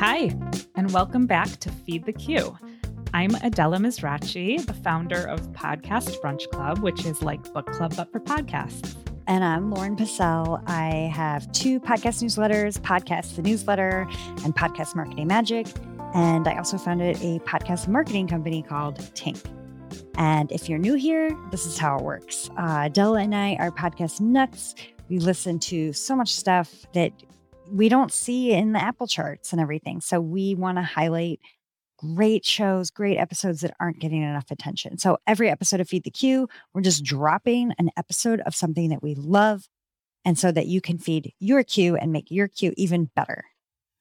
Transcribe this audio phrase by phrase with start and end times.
[0.00, 0.34] Hi,
[0.76, 2.56] and welcome back to Feed the Queue.
[3.12, 8.10] I'm Adela Mizrachi, the founder of Podcast Brunch Club, which is like book club but
[8.10, 8.96] for podcasts.
[9.26, 10.66] And I'm Lauren Passell.
[10.66, 14.08] I have two podcast newsletters Podcast the Newsletter
[14.42, 15.66] and Podcast Marketing Magic.
[16.14, 19.44] And I also founded a podcast marketing company called Tink.
[20.14, 22.48] And if you're new here, this is how it works.
[22.56, 24.76] Uh, Adela and I are podcast nuts.
[25.10, 27.12] We listen to so much stuff that
[27.70, 30.00] we don't see in the Apple charts and everything.
[30.00, 31.40] So we want to highlight
[31.98, 34.98] great shows, great episodes that aren't getting enough attention.
[34.98, 39.02] So every episode of Feed the Queue, we're just dropping an episode of something that
[39.02, 39.68] we love.
[40.24, 43.44] And so that you can feed your queue and make your queue even better.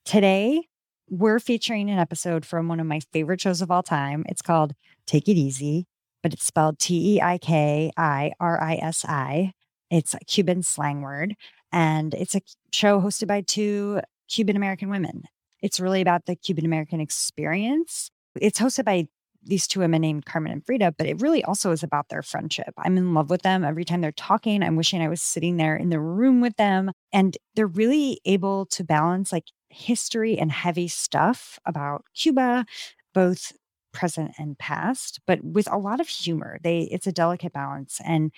[0.04, 0.64] Today,
[1.09, 4.26] we're featuring an episode from one of my favorite shows of all time.
[4.28, 4.73] It's called
[5.08, 5.88] Take It Easy,
[6.22, 9.54] but it's spelled T E I K I R I S I.
[9.90, 11.36] It's a Cuban slang word.
[11.72, 12.41] And it's a
[12.72, 15.23] show hosted by two Cuban American women.
[15.62, 18.09] It's really about the Cuban American experience.
[18.39, 19.08] It's hosted by
[19.44, 22.73] these two women named Carmen and Frida, but it really also is about their friendship.
[22.78, 23.64] I'm in love with them.
[23.64, 26.92] Every time they're talking, I'm wishing I was sitting there in the room with them.
[27.14, 32.66] And they're really able to balance like history and heavy stuff about Cuba,
[33.14, 33.53] both
[33.92, 36.59] present and past, but with a lot of humor.
[36.64, 38.00] They it's a delicate balance.
[38.06, 38.31] And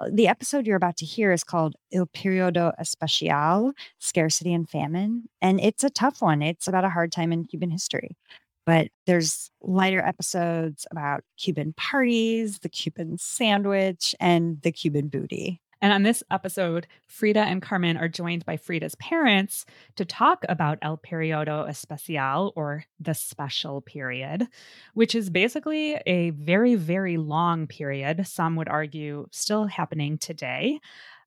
[0.00, 5.28] Uh, the episode you're about to hear is called El Periodo Especial Scarcity and Famine.
[5.42, 6.42] And it's a tough one.
[6.42, 8.16] It's about a hard time in Cuban history.
[8.64, 15.60] But there's lighter episodes about Cuban parties, the Cuban sandwich, and the Cuban booty.
[15.80, 19.64] And on this episode, Frida and Carmen are joined by Frida's parents
[19.96, 24.48] to talk about El Periodo Especial, or the special period,
[24.94, 30.80] which is basically a very, very long period, some would argue still happening today,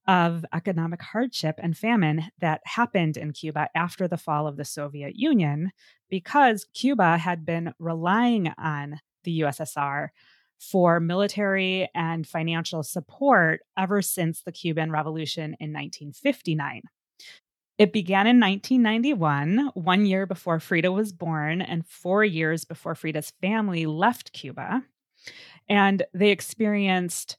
[0.08, 5.16] of economic hardship and famine that happened in Cuba after the fall of the Soviet
[5.16, 5.72] Union
[6.10, 10.10] because Cuba had been relying on the USSR
[10.62, 16.83] for military and financial support ever since the Cuban Revolution in 1959.
[17.80, 23.33] It began in 1991, one year before Frida was born, and four years before Frida's
[23.42, 24.83] family left Cuba.
[25.67, 27.38] And they experienced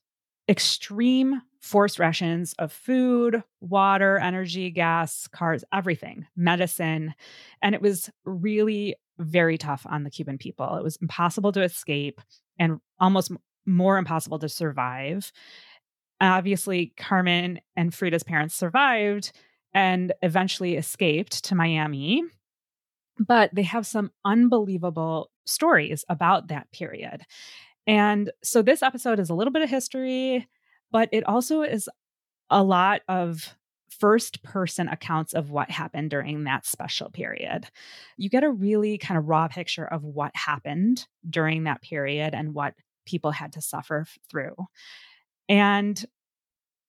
[0.49, 7.15] extreme forced rations of food, water, energy, gas, cars, everything, medicine.
[7.62, 10.77] And it was really very tough on the Cuban people.
[10.77, 12.21] It was impossible to escape
[12.59, 13.33] and almost
[13.67, 15.33] more impossible to survive.
[16.21, 19.33] Obviously, Carmen and Frida's parents survived
[19.75, 22.22] and eventually escaped to Miami.
[23.19, 27.22] But they have some unbelievable stories about that period.
[27.87, 30.49] And so this episode is a little bit of history,
[30.91, 31.89] but it also is
[32.51, 33.56] a lot of
[34.00, 37.66] first person accounts of what happened during that special period.
[38.16, 42.54] You get a really kind of raw picture of what happened during that period and
[42.54, 42.75] what
[43.06, 44.56] people had to suffer through.
[45.48, 46.04] And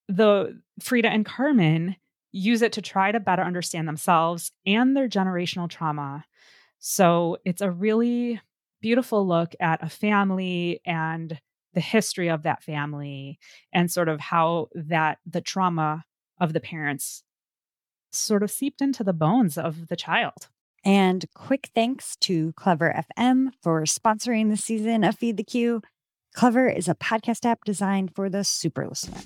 [0.08, 1.96] the Frida and Carmen
[2.32, 6.26] use it to try to better understand themselves and their generational trauma.
[6.80, 8.42] So it's a really
[8.82, 11.40] beautiful look at a family and
[11.74, 13.40] the history of that family
[13.72, 16.04] and sort of how that the trauma
[16.44, 17.24] of the parents
[18.12, 20.50] sort of seeped into the bones of the child.
[20.84, 25.82] And quick thanks to Clever FM for sponsoring the season of Feed the Queue.
[26.36, 29.22] Clever is a podcast app designed for the super listener.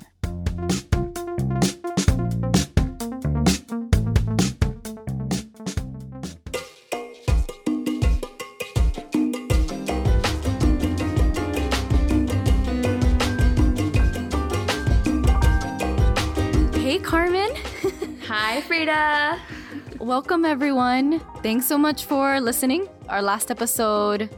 [20.00, 21.20] Welcome, everyone.
[21.44, 22.88] Thanks so much for listening.
[23.10, 24.30] Our last episode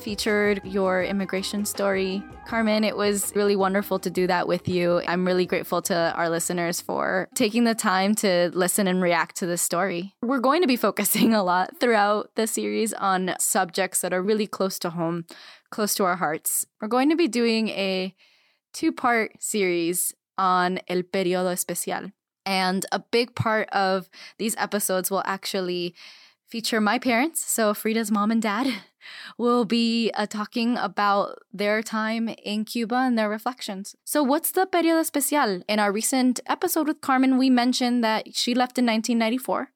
[0.00, 2.22] featured your immigration story.
[2.46, 5.02] Carmen, it was really wonderful to do that with you.
[5.06, 9.46] I'm really grateful to our listeners for taking the time to listen and react to
[9.46, 10.14] this story.
[10.22, 14.46] We're going to be focusing a lot throughout the series on subjects that are really
[14.46, 15.26] close to home,
[15.70, 16.64] close to our hearts.
[16.80, 18.14] We're going to be doing a
[18.72, 22.12] two part series on El Periodo Especial.
[22.46, 24.08] And a big part of
[24.38, 25.94] these episodes will actually
[26.48, 27.44] feature my parents.
[27.44, 28.66] So, Frida's mom and dad
[29.38, 33.94] will be uh, talking about their time in Cuba and their reflections.
[34.04, 35.62] So, what's the Periodo Especial?
[35.68, 39.70] In our recent episode with Carmen, we mentioned that she left in 1994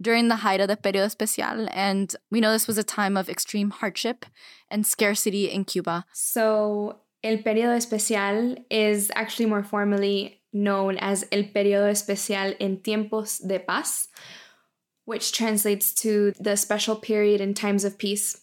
[0.00, 1.68] during the height of the Periodo Especial.
[1.72, 4.24] And we know this was a time of extreme hardship
[4.70, 6.04] and scarcity in Cuba.
[6.12, 13.46] So, El Periodo Especial is actually more formally known as El Periodo Especial en Tiempos
[13.46, 14.08] de Paz,
[15.04, 18.40] which translates to the special period in times of peace.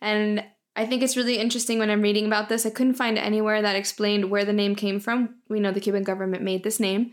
[0.00, 0.44] And
[0.76, 2.64] I think it's really interesting when I'm reading about this.
[2.64, 5.40] I couldn't find anywhere that explained where the name came from.
[5.48, 7.10] We know the Cuban government made this name.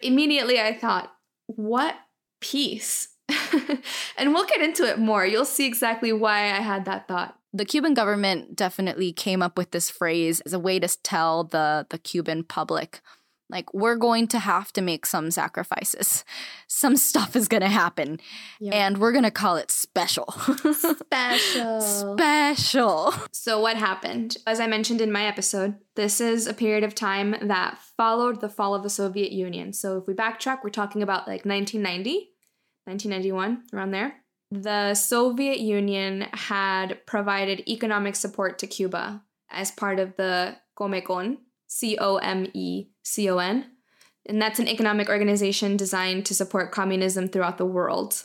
[0.00, 1.12] Immediately, I thought,
[1.46, 1.94] what
[2.40, 3.08] peace?
[4.18, 5.24] and we'll get into it more.
[5.24, 7.38] You'll see exactly why I had that thought.
[7.52, 11.86] The Cuban government definitely came up with this phrase as a way to tell the,
[11.88, 13.00] the Cuban public
[13.48, 16.24] like, we're going to have to make some sacrifices.
[16.66, 18.18] Some stuff is going to happen.
[18.60, 18.74] Yep.
[18.74, 20.32] And we're going to call it special.
[20.72, 21.80] special.
[22.16, 23.14] special.
[23.30, 24.36] So, what happened?
[24.46, 28.48] As I mentioned in my episode, this is a period of time that followed the
[28.48, 29.72] fall of the Soviet Union.
[29.72, 32.30] So, if we backtrack, we're talking about like 1990,
[32.84, 34.14] 1991, around there.
[34.50, 41.96] The Soviet Union had provided economic support to Cuba as part of the Comecon, C
[42.00, 43.70] O M E C O N.
[44.28, 48.24] And that's an economic organization designed to support communism throughout the world.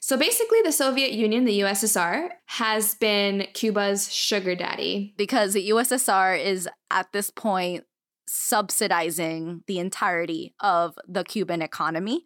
[0.00, 5.14] So basically, the Soviet Union, the USSR, has been Cuba's sugar daddy.
[5.16, 7.84] Because the USSR is at this point
[8.28, 12.24] subsidizing the entirety of the Cuban economy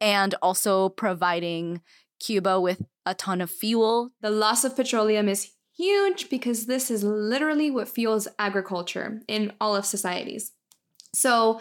[0.00, 1.80] and also providing
[2.18, 4.10] Cuba with a ton of fuel.
[4.20, 9.76] The loss of petroleum is huge because this is literally what fuels agriculture in all
[9.76, 10.52] of societies.
[11.14, 11.60] So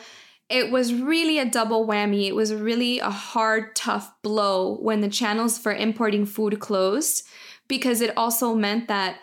[0.50, 2.28] it was really a double whammy.
[2.28, 7.28] It was really a hard, tough blow when the channels for importing food closed
[7.68, 9.18] because it also meant that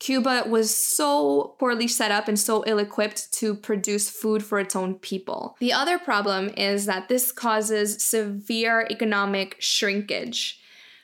[0.00, 4.74] Cuba was so poorly set up and so ill equipped to produce food for its
[4.74, 5.56] own people.
[5.60, 10.58] The other problem is that this causes severe economic shrinkage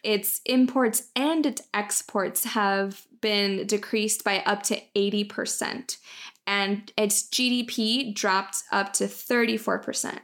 [0.08, 5.98] its imports and its exports have been decreased by up to 80%,
[6.46, 10.20] and its GDP dropped up to 34%.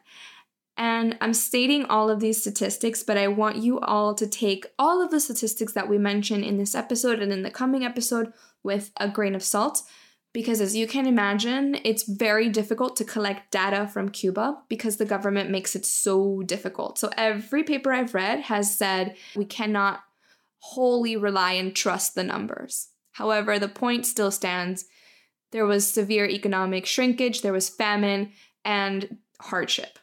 [0.78, 5.02] And I'm stating all of these statistics, but I want you all to take all
[5.02, 8.32] of the statistics that we mention in this episode and in the coming episode
[8.62, 9.82] with a grain of salt
[10.34, 15.04] because as you can imagine, it's very difficult to collect data from Cuba because the
[15.04, 16.98] government makes it so difficult.
[16.98, 20.00] So every paper I've read has said we cannot
[20.58, 22.88] wholly rely and trust the numbers.
[23.12, 24.86] However, the point still stands.
[25.52, 28.32] There was severe economic shrinkage, there was famine,
[28.64, 30.00] and hardship.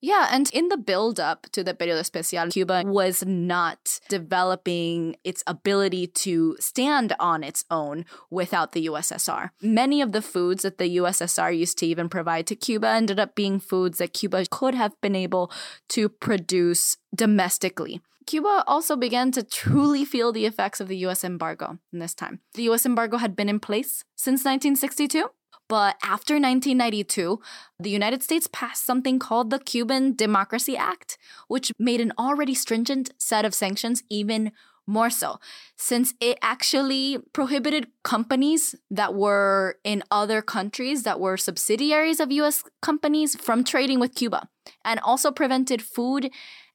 [0.00, 5.42] Yeah, and in the build up to the Periodo Especial, Cuba was not developing its
[5.46, 9.50] ability to stand on its own without the USSR.
[9.60, 13.34] Many of the foods that the USSR used to even provide to Cuba ended up
[13.34, 15.50] being foods that Cuba could have been able
[15.88, 18.00] to produce domestically.
[18.28, 22.40] Cuba also began to truly feel the effects of the US embargo in this time.
[22.54, 25.30] The US embargo had been in place since 1962,
[25.68, 27.40] but after 1992,
[27.78, 33.10] the United States passed something called the Cuban Democracy Act, which made an already stringent
[33.18, 34.52] set of sanctions even
[34.86, 35.38] more so,
[35.76, 42.64] since it actually prohibited companies that were in other countries that were subsidiaries of US
[42.80, 44.48] companies from trading with Cuba,
[44.84, 46.30] and also prevented food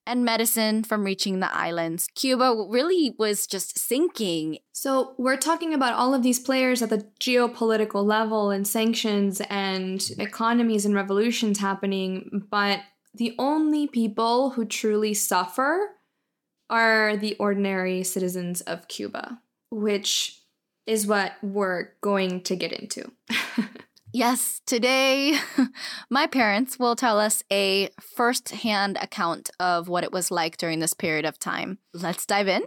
[0.05, 2.07] and medicine from reaching the islands.
[2.15, 4.59] Cuba really was just sinking.
[4.71, 10.03] So, we're talking about all of these players at the geopolitical level and sanctions and
[10.19, 12.81] economies and revolutions happening, but
[13.13, 15.91] the only people who truly suffer
[16.69, 20.39] are the ordinary citizens of Cuba, which
[20.85, 23.11] is what we're going to get into.
[24.15, 25.39] Yes, today
[26.11, 30.93] my parents will tell us a first-hand account of what it was like during this
[30.93, 31.79] period of time.
[31.95, 32.61] Let's dive in.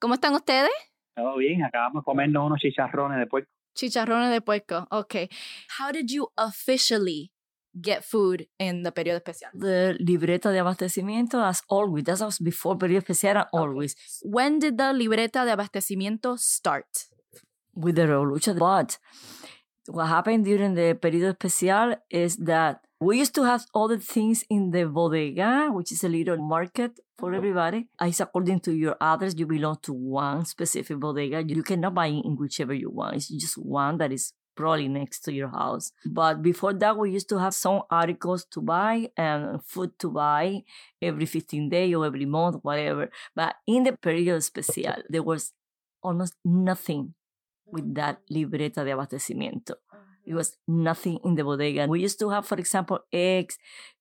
[0.00, 0.70] ¿Cómo están ustedes?
[1.16, 3.48] Todo bien, acabamos de comernos unos chicharrones de puerco.
[3.76, 5.28] Chicharrones de puerco, okay.
[5.76, 7.32] How did you officially
[7.80, 9.50] get food in the periodo especial?
[9.54, 12.04] The libreta de abastecimiento, as always.
[12.04, 13.96] That was before periodo especial, always.
[14.22, 17.08] When did the libreta de abastecimiento start?
[17.74, 18.56] With the revolution.
[18.58, 18.98] But
[19.88, 24.44] what happened during the periodo especial is that we used to have all the things
[24.48, 27.88] in the bodega, which is a little market for everybody.
[28.00, 29.34] It's according to your address.
[29.36, 31.42] You belong to one specific bodega.
[31.42, 33.16] You cannot buy in whichever you want.
[33.16, 35.90] It's just one that is probably next to your house.
[36.04, 40.62] But before that, we used to have some articles to buy and food to buy
[41.00, 43.10] every 15 days or every month, whatever.
[43.34, 45.52] But in the periodo especial, there was
[46.02, 47.14] almost nothing
[47.72, 49.74] with that libreta de abastecimiento.
[49.92, 51.86] Ah, it was nothing in the bodega.
[51.86, 53.58] We used to have, for example, eggs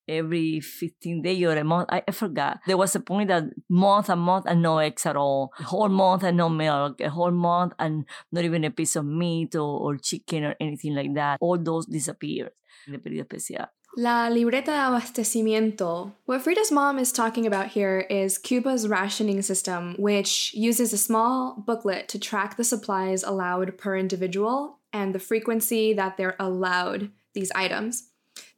[0.08, 1.90] every 15 days or a month.
[1.90, 2.60] I, I, forgot.
[2.68, 5.52] There was a point that month and month and no eggs at all.
[5.60, 7.02] A whole month and no milk.
[7.02, 10.96] A whole month and not even a piece of meat or, or chicken or anything
[10.96, 11.38] like that.
[11.42, 12.52] All those disappeared
[12.88, 13.68] in the period especial.
[13.98, 16.14] La libreta de abastecimiento.
[16.26, 21.62] What Frida's mom is talking about here is Cuba's rationing system, which uses a small
[21.68, 27.52] booklet to track the supplies allowed per individual and the frequency that they're allowed these
[27.52, 28.08] items.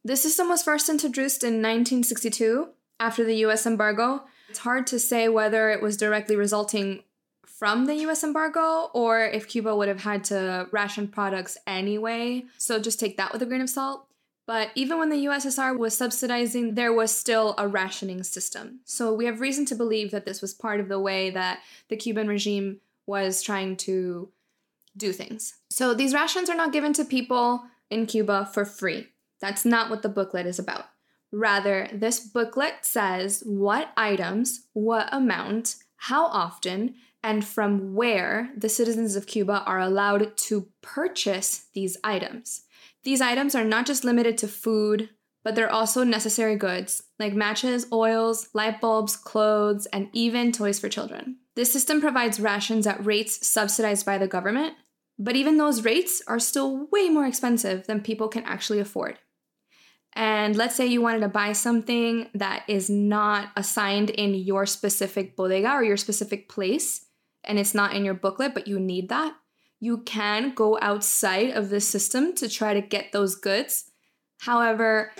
[0.06, 4.25] This system was first introduced in 1962 after the US embargo.
[4.50, 7.02] It's hard to say whether it was directly resulting
[7.44, 12.46] from the US embargo or if Cuba would have had to ration products anyway.
[12.60, 14.06] So just take that with a grain of salt.
[14.46, 18.80] But even when the USSR was subsidizing, there was still a rationing system.
[18.84, 21.96] So we have reason to believe that this was part of the way that the
[21.96, 24.30] Cuban regime was trying to
[24.96, 25.56] do things.
[25.70, 29.08] So these rations are not given to people in Cuba for free.
[29.40, 30.86] That's not what the booklet is about.
[31.32, 39.15] Rather, this booklet says what items, what amount, how often, and from where the citizens
[39.15, 42.63] of Cuba are allowed to purchase these items.
[43.03, 45.10] These items are not just limited to food,
[45.44, 50.89] but they're also necessary goods like matches, oils, light bulbs, clothes, and even toys for
[50.89, 51.38] children.
[51.56, 54.74] This system provides rations at rates subsidized by the government,
[55.20, 59.20] but even those rates are still way more expensive than people can actually afford.
[60.15, 65.36] And let's say you wanted to buy something that is not assigned in your specific
[65.36, 67.03] bodega or your specific place,
[67.44, 69.36] and it's not in your booklet, but you need that.
[69.80, 73.92] You can go outside of the system to try to get those goods.
[74.40, 75.12] However,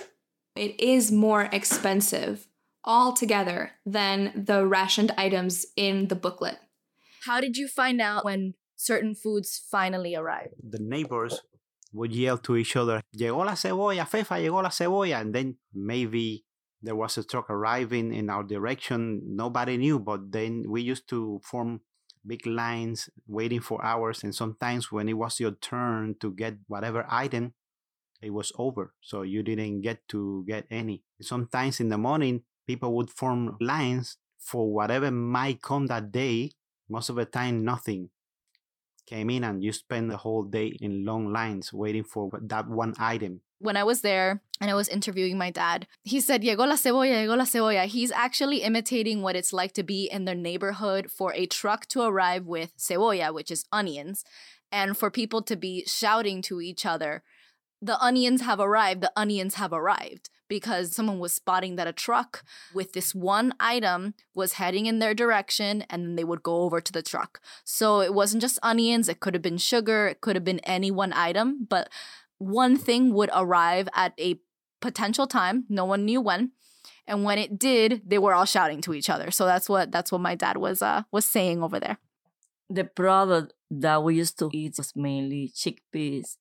[0.56, 2.46] it is more expensive
[2.84, 6.58] altogether than the rationed items in the booklet.
[7.26, 10.54] How did you find out when certain foods finally arrived?
[10.62, 11.40] The neighbors
[11.92, 15.20] would yell to each other, Llegó la cebolla, Fefa, llegó la cebolla.
[15.20, 16.44] And then maybe
[16.82, 19.22] there was a truck arriving in our direction.
[19.24, 21.80] Nobody knew, but then we used to form
[22.26, 24.22] big lines waiting for hours.
[24.22, 27.54] And sometimes when it was your turn to get whatever item,
[28.22, 28.94] it was over.
[29.00, 31.02] So you didn't get to get any.
[31.20, 36.52] Sometimes in the morning, people would form lines for whatever might come that day.
[36.88, 38.10] Most of the time, nothing
[39.06, 42.94] came in and you spend the whole day in long lines waiting for that one
[42.98, 43.40] item.
[43.64, 47.14] When I was there and I was interviewing my dad, he said, Llegó la cebolla,
[47.14, 47.86] llegó la cebolla.
[47.86, 52.02] He's actually imitating what it's like to be in their neighborhood for a truck to
[52.02, 54.22] arrive with cebolla, which is onions,
[54.70, 57.22] and for people to be shouting to each other,
[57.80, 62.44] the onions have arrived, the onions have arrived because someone was spotting that a truck
[62.74, 66.92] with this one item was heading in their direction and they would go over to
[66.92, 67.40] the truck.
[67.64, 70.90] So it wasn't just onions, it could have been sugar, it could have been any
[70.90, 71.88] one item, but
[72.44, 74.40] one thing would arrive at a
[74.80, 76.52] potential time, no one knew when.
[77.06, 79.30] And when it did, they were all shouting to each other.
[79.30, 81.98] So that's what that's what my dad was uh was saying over there.
[82.70, 86.36] The product that we used to eat was mainly chickpeas,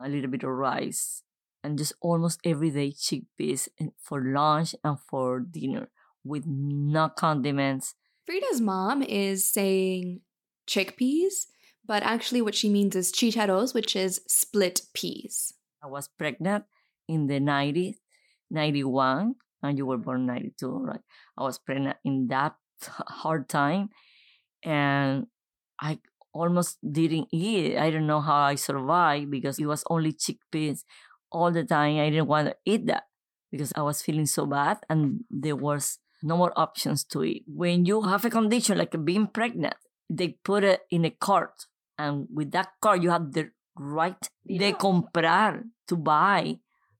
[0.00, 1.22] a little bit of rice,
[1.62, 3.68] and just almost everyday chickpeas
[4.00, 5.88] for lunch and for dinner
[6.24, 7.94] with no condiments.
[8.24, 10.20] Frida's mom is saying
[10.66, 11.46] chickpeas,
[11.86, 15.52] but actually what she means is chicharos, which is split peas.
[15.82, 16.64] I was pregnant
[17.08, 17.96] in the 90s,
[18.50, 21.00] 91, and you were born 92, right?
[21.36, 23.90] I was pregnant in that hard time,
[24.62, 25.26] and
[25.80, 25.98] I
[26.32, 27.76] almost didn't eat.
[27.76, 30.84] I don't know how I survived because it was only chickpeas
[31.30, 31.98] all the time.
[31.98, 33.04] I didn't want to eat that
[33.50, 37.44] because I was feeling so bad and there was no more options to eat.
[37.46, 39.76] When you have a condition like being pregnant,
[40.10, 41.66] they put it in a cart
[41.98, 44.58] and with that card, you have the right yeah.
[44.58, 46.58] de comprar to buy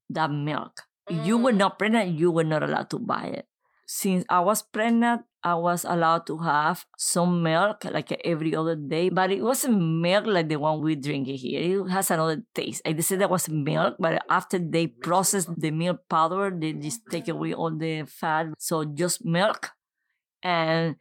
[0.09, 0.83] that milk.
[1.09, 1.25] Mm.
[1.25, 1.57] You were mm.
[1.57, 3.47] not pregnant, you were not allowed to buy it.
[3.87, 9.09] Since I was pregnant, I was allowed to have some milk like every other day,
[9.09, 11.85] but it wasn't milk like the one we drink here.
[11.85, 12.81] It has another taste.
[12.83, 17.27] I said that was milk, but after they process the milk powder, they just take
[17.27, 18.47] away all the fat.
[18.57, 19.69] So just milk
[20.41, 20.95] and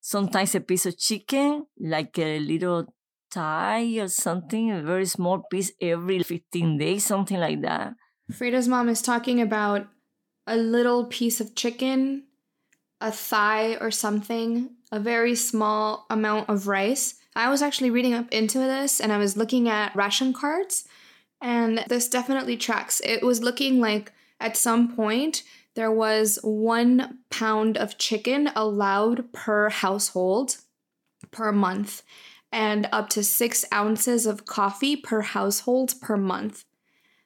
[0.00, 2.86] sometimes a piece of chicken, like a little
[3.36, 7.92] thigh or something, a very small piece every 15 days, something like that.
[8.32, 9.86] Frida's mom is talking about
[10.46, 12.24] a little piece of chicken
[13.00, 17.16] a thigh or something, a very small amount of rice.
[17.34, 20.88] I was actually reading up into this and I was looking at ration cards,
[21.40, 23.00] and this definitely tracks.
[23.04, 25.42] It was looking like at some point
[25.74, 30.56] there was one pound of chicken allowed per household
[31.30, 32.02] per month,
[32.52, 36.64] and up to six ounces of coffee per household per month.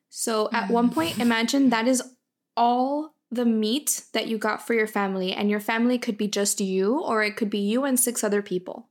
[0.08, 2.02] So at one point, imagine that is
[2.56, 6.60] all the meat that you got for your family, and your family could be just
[6.60, 8.88] you, or it could be you and six other people.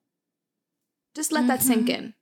[1.14, 1.48] Just let mm-hmm.
[1.48, 2.04] that sink mm-hmm.
[2.04, 2.14] in.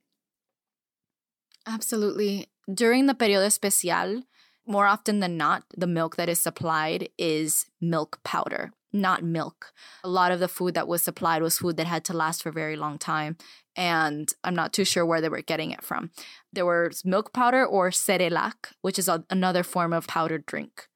[1.66, 2.48] Absolutely.
[2.72, 4.22] During the periodo especial,
[4.66, 9.72] more often than not, the milk that is supplied is milk powder, not milk.
[10.04, 12.48] A lot of the food that was supplied was food that had to last for
[12.48, 13.36] a very long time.
[13.76, 16.10] And I'm not too sure where they were getting it from.
[16.52, 20.88] There was milk powder or cerelac, which is a, another form of powdered drink.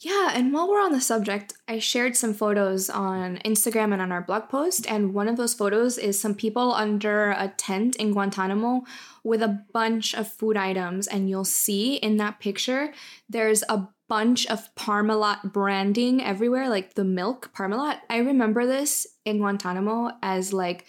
[0.00, 4.12] Yeah, and while we're on the subject, I shared some photos on Instagram and on
[4.12, 4.86] our blog post.
[4.90, 8.82] And one of those photos is some people under a tent in Guantanamo
[9.24, 11.06] with a bunch of food items.
[11.06, 12.92] And you'll see in that picture,
[13.30, 17.98] there's a bunch of Parmalat branding everywhere, like the milk Parmalat.
[18.08, 20.86] I remember this in Guantanamo as like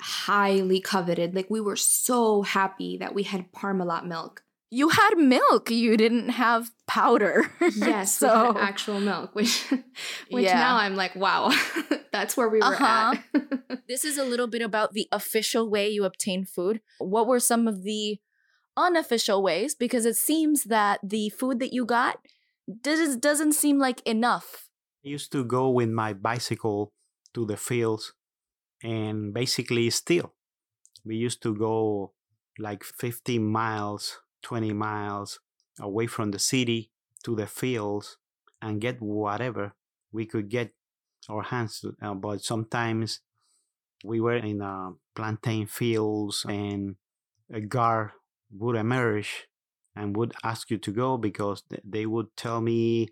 [0.00, 1.34] highly coveted.
[1.34, 4.44] Like we were so happy that we had Parmalat milk
[4.74, 9.64] you had milk you didn't have powder yes so actual milk which
[10.30, 10.58] which yeah.
[10.58, 11.52] now i'm like wow
[12.12, 13.14] that's where we were uh-huh.
[13.34, 17.38] at this is a little bit about the official way you obtain food what were
[17.38, 18.18] some of the
[18.76, 22.18] unofficial ways because it seems that the food that you got
[22.82, 24.68] does, doesn't seem like enough
[25.04, 26.92] i used to go with my bicycle
[27.32, 28.14] to the fields
[28.82, 30.34] and basically steal
[31.04, 32.12] we used to go
[32.58, 35.40] like 50 miles 20 miles
[35.80, 36.90] away from the city
[37.24, 38.18] to the fields
[38.62, 39.74] and get whatever
[40.12, 40.72] we could get
[41.28, 41.96] our hands to.
[42.00, 43.20] Uh, but sometimes
[44.04, 46.96] we were in uh, plantain fields and
[47.52, 48.10] a guard
[48.52, 49.48] would emerge
[49.96, 53.08] and would ask you to go because they would tell me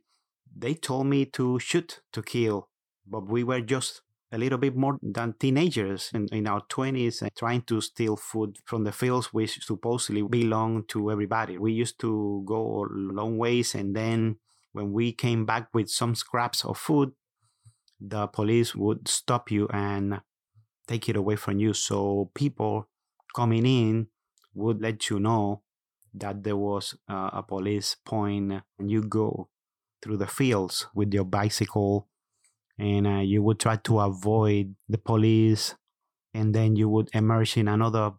[0.55, 2.69] they told me to shoot to kill
[3.07, 7.31] but we were just a little bit more than teenagers in, in our 20s and
[7.31, 11.59] eh, trying to steal food from the fields which supposedly belong to everybody.
[11.59, 14.37] We used to go long ways and then
[14.73, 17.13] when we came back with some scraps of food,
[18.01, 20.23] the police would stop you and
[20.87, 21.75] take it away from you.
[21.75, 22.89] So people
[23.37, 24.09] coming in
[24.55, 25.63] would let you know
[26.15, 29.49] that there was uh, a police point and you go
[30.03, 32.09] through the fields with your bicycle
[32.79, 35.75] and uh, you would try to avoid the police
[36.35, 38.13] and then you would emerge in another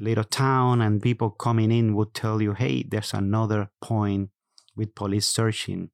[0.00, 4.30] little town and people coming in would tell you hey there's another point
[4.78, 5.90] with police searching.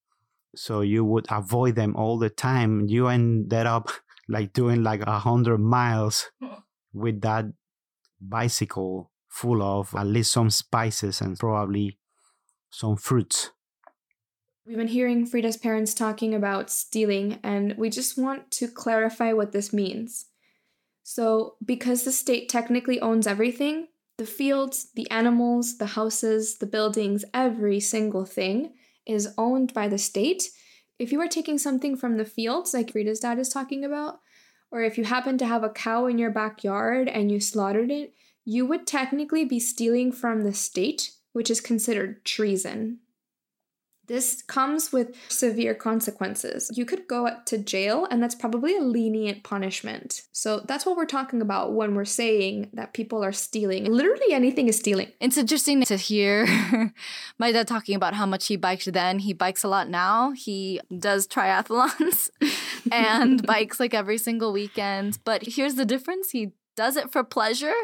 [0.54, 2.86] So you would avoid them all the time.
[2.86, 3.88] You ended up
[4.28, 6.30] like doing like a hundred miles
[6.92, 7.46] with that
[8.20, 11.98] bicycle full of at least some spices and probably
[12.70, 13.50] some fruits
[14.66, 19.52] We've been hearing Frida's parents talking about stealing, and we just want to clarify what
[19.52, 20.24] this means.
[21.02, 27.26] So, because the state technically owns everything the fields, the animals, the houses, the buildings,
[27.34, 28.72] every single thing
[29.04, 30.44] is owned by the state.
[30.98, 34.20] If you are taking something from the fields, like Frida's dad is talking about,
[34.70, 38.14] or if you happen to have a cow in your backyard and you slaughtered it,
[38.44, 43.00] you would technically be stealing from the state, which is considered treason.
[44.07, 46.70] This comes with severe consequences.
[46.74, 50.22] You could go to jail, and that's probably a lenient punishment.
[50.30, 53.87] So that's what we're talking about when we're saying that people are stealing.
[53.87, 55.12] Literally anything is stealing.
[55.20, 56.46] It's interesting to hear
[57.38, 59.20] my dad talking about how much he biked then.
[59.20, 60.33] He bikes a lot now.
[60.33, 62.28] He does triathlons
[62.92, 65.18] and bikes like every single weekend.
[65.24, 67.74] But here's the difference he does it for pleasure,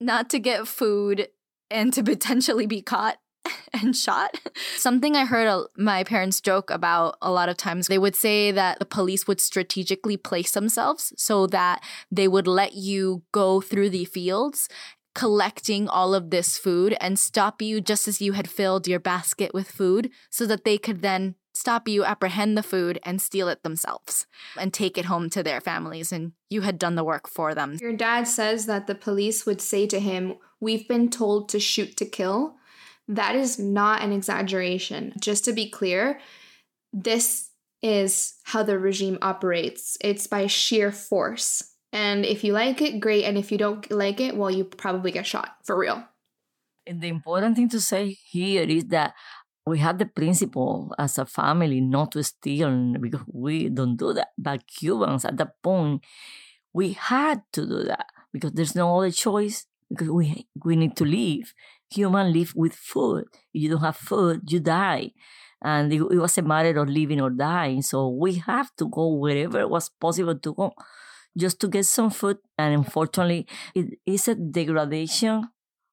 [0.00, 1.28] not to get food
[1.70, 3.18] and to potentially be caught
[3.72, 4.38] and shot.
[4.76, 8.78] Something I heard my parents joke about a lot of times, they would say that
[8.78, 14.04] the police would strategically place themselves so that they would let you go through the
[14.04, 14.68] fields
[15.14, 19.52] collecting all of this food and stop you just as you had filled your basket
[19.52, 23.62] with food so that they could then stop you, apprehend the food, and steal it
[23.62, 26.12] themselves and take it home to their families.
[26.12, 27.78] And you had done the work for them.
[27.80, 31.96] Your dad says that the police would say to him, We've been told to shoot
[31.98, 32.56] to kill.
[33.06, 35.14] That is not an exaggeration.
[35.20, 36.20] Just to be clear,
[36.92, 37.50] this
[37.82, 41.74] is how the regime operates it's by sheer force.
[41.92, 43.24] And if you like it, great.
[43.24, 46.04] And if you don't like it, well, you probably get shot for real.
[46.86, 49.14] And the important thing to say here is that
[49.68, 54.28] we had the principle as a family not to steal because we don't do that.
[54.38, 56.04] But Cubans at that point,
[56.72, 61.04] we had to do that because there's no other choice because we we need to
[61.04, 61.54] live
[61.90, 63.24] human live with food.
[63.54, 65.12] If you don't have food, you die.
[65.62, 67.82] And it, it was a matter of living or dying.
[67.82, 70.72] So we have to go wherever it was possible to go
[71.36, 72.38] just to get some food.
[72.56, 75.48] And unfortunately, it is a degradation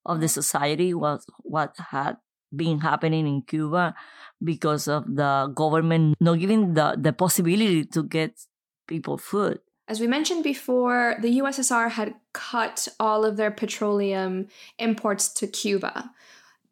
[0.05, 2.17] of the society was what had
[2.55, 3.95] been happening in Cuba
[4.43, 8.39] because of the government not giving the, the possibility to get
[8.88, 9.60] people food.
[9.88, 14.47] As we mentioned before, the USSR had cut all of their petroleum
[14.79, 16.12] imports to Cuba.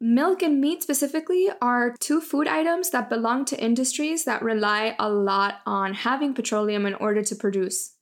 [0.00, 5.08] Milk and meat specifically are two food items that belong to industries that rely a
[5.08, 7.94] lot on having petroleum in order to produce.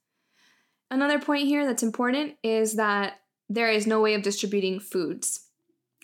[0.89, 5.47] Another point here that's important is that there is no way of distributing foods.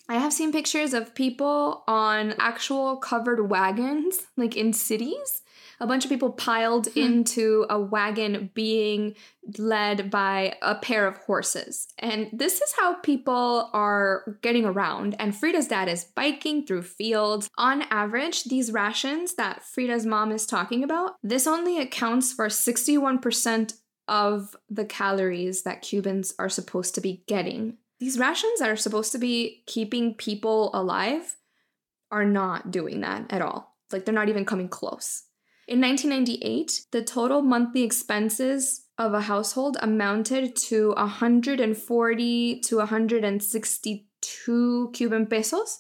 [0.10, 5.44] I have seen pictures of people on actual covered wagons, like in cities,
[5.80, 7.00] a bunch of people piled hmm.
[7.00, 9.16] into a wagon being
[9.60, 11.88] led by a pair of horses.
[12.00, 15.16] And this is how people are getting around.
[15.20, 17.48] And Frida's dad is biking through fields.
[17.58, 23.76] On average, these rations that Frida's mom is talking about, this only accounts for 61%
[24.08, 27.78] of the calories that Cubans are supposed to be getting.
[28.00, 31.38] These rations that are supposed to be keeping people alive
[32.12, 33.76] are not doing that at all.
[33.92, 35.24] Like they're not even coming close.
[35.68, 45.26] In 1998, the total monthly expenses of a household amounted to 140 to 162 Cuban
[45.28, 45.80] pesos,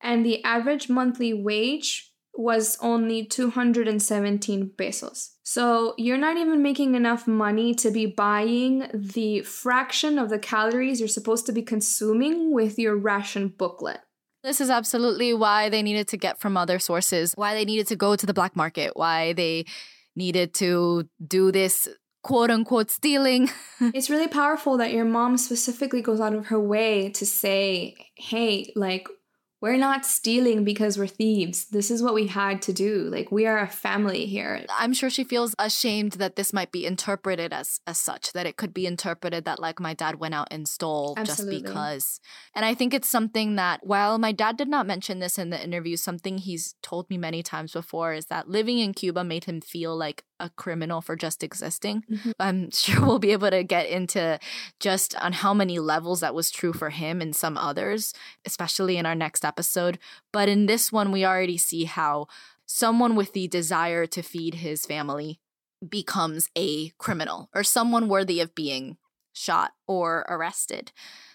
[0.00, 2.07] and the average monthly wage
[2.38, 5.34] was only 217 pesos.
[5.42, 11.00] So you're not even making enough money to be buying the fraction of the calories
[11.00, 13.98] you're supposed to be consuming with your ration booklet.
[14.44, 17.96] This is absolutely why they needed to get from other sources, why they needed to
[17.96, 19.64] go to the black market, why they
[20.14, 21.88] needed to do this
[22.22, 23.50] quote unquote stealing.
[23.80, 28.72] it's really powerful that your mom specifically goes out of her way to say, hey,
[28.76, 29.08] like,
[29.60, 31.66] we're not stealing because we're thieves.
[31.66, 33.08] This is what we had to do.
[33.10, 34.64] Like we are a family here.
[34.70, 38.56] I'm sure she feels ashamed that this might be interpreted as as such that it
[38.56, 41.54] could be interpreted that like my dad went out and stole Absolutely.
[41.56, 42.20] just because.
[42.54, 45.62] And I think it's something that while my dad did not mention this in the
[45.62, 49.60] interview, something he's told me many times before is that living in Cuba made him
[49.60, 52.04] feel like a criminal for just existing.
[52.10, 52.30] Mm-hmm.
[52.38, 54.38] I'm sure we'll be able to get into
[54.80, 59.06] just on how many levels that was true for him and some others, especially in
[59.06, 59.98] our next episode.
[60.32, 62.28] But in this one, we already see how
[62.66, 65.40] someone with the desire to feed his family
[65.86, 68.96] becomes a criminal or someone worthy of being
[69.32, 70.92] shot or arrested.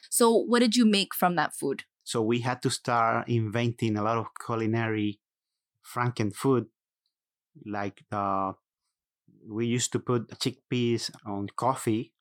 [0.10, 1.84] So, what did you make from that food?
[2.04, 5.20] So, we had to start inventing a lot of culinary
[5.84, 6.68] Franken food,
[7.66, 8.54] like the
[9.48, 12.14] we used to put chickpeas on coffee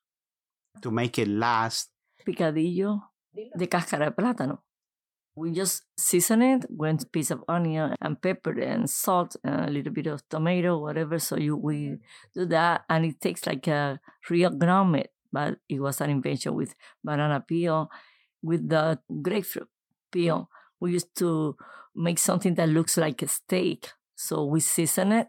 [0.81, 1.91] to make it last.
[2.25, 4.63] Picadillo de cáscara de plátano.
[5.35, 9.93] We just season it with piece of onion and pepper and salt and a little
[9.93, 11.19] bit of tomato, whatever.
[11.19, 11.99] So you we
[12.35, 16.55] do that, and it takes like a real ground meat, but it was an invention
[16.55, 17.91] with banana peel,
[18.43, 19.69] with the grapefruit
[20.13, 20.51] peel.
[20.81, 21.57] We used to
[21.95, 23.89] make something that looks like a steak.
[24.15, 25.29] So we season it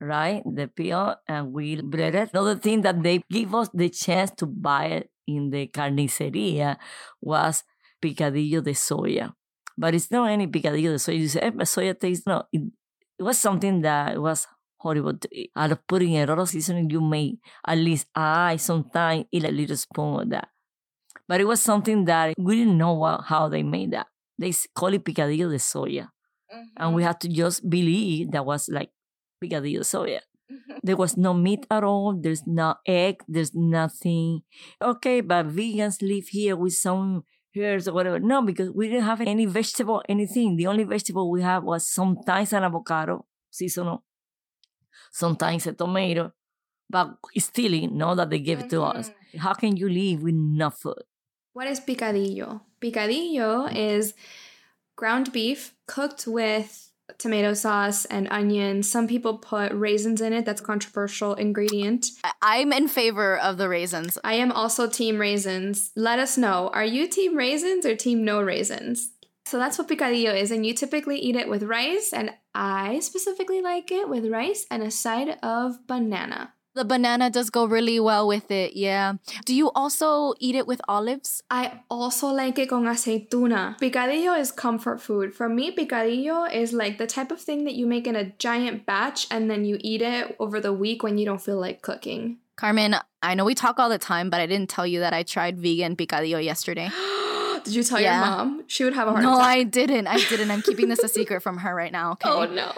[0.00, 0.42] right?
[0.44, 2.30] The peel and we bread it.
[2.32, 6.76] Another thing that they give us the chance to buy it in the carniceria
[7.20, 7.64] was
[8.02, 9.34] picadillo de soya.
[9.76, 11.18] But it's not any picadillo de soya.
[11.18, 12.26] You say, eh, soya taste.
[12.26, 12.62] No, it,
[13.18, 14.46] it was something that was
[14.78, 15.50] horrible to eat.
[15.56, 19.50] Out of putting a lot of seasoning, you may at least I sometimes eat a
[19.50, 20.48] little spoon of that.
[21.26, 24.06] But it was something that we didn't know what, how they made that.
[24.38, 26.08] They call it picadillo de soya.
[26.48, 26.62] Mm-hmm.
[26.76, 28.90] And we had to just believe that was like
[29.42, 30.20] picadillo soya.
[30.82, 32.14] There was no meat at all.
[32.14, 33.22] There's no egg.
[33.28, 34.42] There's nothing.
[34.80, 37.24] Okay, but vegans live here with some
[37.56, 38.18] herbs or whatever.
[38.18, 40.56] No, because we didn't have any vegetable, anything.
[40.56, 44.04] The only vegetable we have was sometimes an avocado, seasonal,
[45.12, 46.32] sometimes a tomato,
[46.88, 49.10] but still, no, that they gave it to us.
[49.10, 49.38] Mm-hmm.
[49.38, 51.02] How can you live with no food?
[51.52, 52.60] What is picadillo?
[52.80, 54.14] Picadillo is
[54.96, 58.82] ground beef cooked with tomato sauce and onion.
[58.82, 60.44] Some people put raisins in it.
[60.44, 62.06] That's controversial ingredient.
[62.42, 64.18] I'm in favor of the raisins.
[64.22, 65.90] I am also team raisins.
[65.96, 66.70] Let us know.
[66.72, 69.12] Are you team raisins or team no raisins?
[69.46, 73.62] So that's what picadillo is, and you typically eat it with rice, and I specifically
[73.62, 76.52] like it with rice and a side of banana.
[76.78, 79.14] The banana does go really well with it, yeah.
[79.44, 81.42] Do you also eat it with olives?
[81.50, 83.76] I also like it con aceituna.
[83.80, 85.34] Picadillo is comfort food.
[85.34, 88.86] For me, picadillo is like the type of thing that you make in a giant
[88.86, 92.38] batch and then you eat it over the week when you don't feel like cooking.
[92.54, 95.24] Carmen, I know we talk all the time, but I didn't tell you that I
[95.24, 96.90] tried vegan picadillo yesterday.
[97.68, 98.18] Did you tell yeah.
[98.18, 98.64] your mom?
[98.66, 99.46] She would have a heart no, attack.
[99.46, 100.06] I didn't.
[100.06, 100.50] I didn't.
[100.50, 102.12] I'm keeping this a secret from her right now.
[102.12, 102.30] Okay?
[102.30, 102.72] Oh no.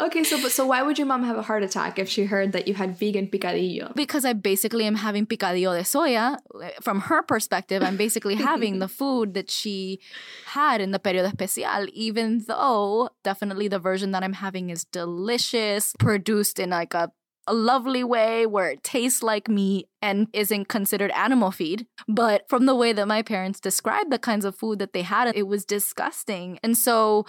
[0.06, 2.52] okay, so but so why would your mom have a heart attack if she heard
[2.52, 3.92] that you had vegan picadillo?
[3.96, 6.38] Because I basically am having picadillo de soya.
[6.80, 9.98] From her perspective, I'm basically having the food that she
[10.46, 15.94] had in the periodo especial, even though definitely the version that I'm having is delicious,
[15.98, 17.10] produced in like a
[17.46, 21.86] a lovely way where it tastes like meat and isn't considered animal feed.
[22.08, 25.34] But from the way that my parents described the kinds of food that they had,
[25.34, 26.58] it was disgusting.
[26.62, 27.26] And so,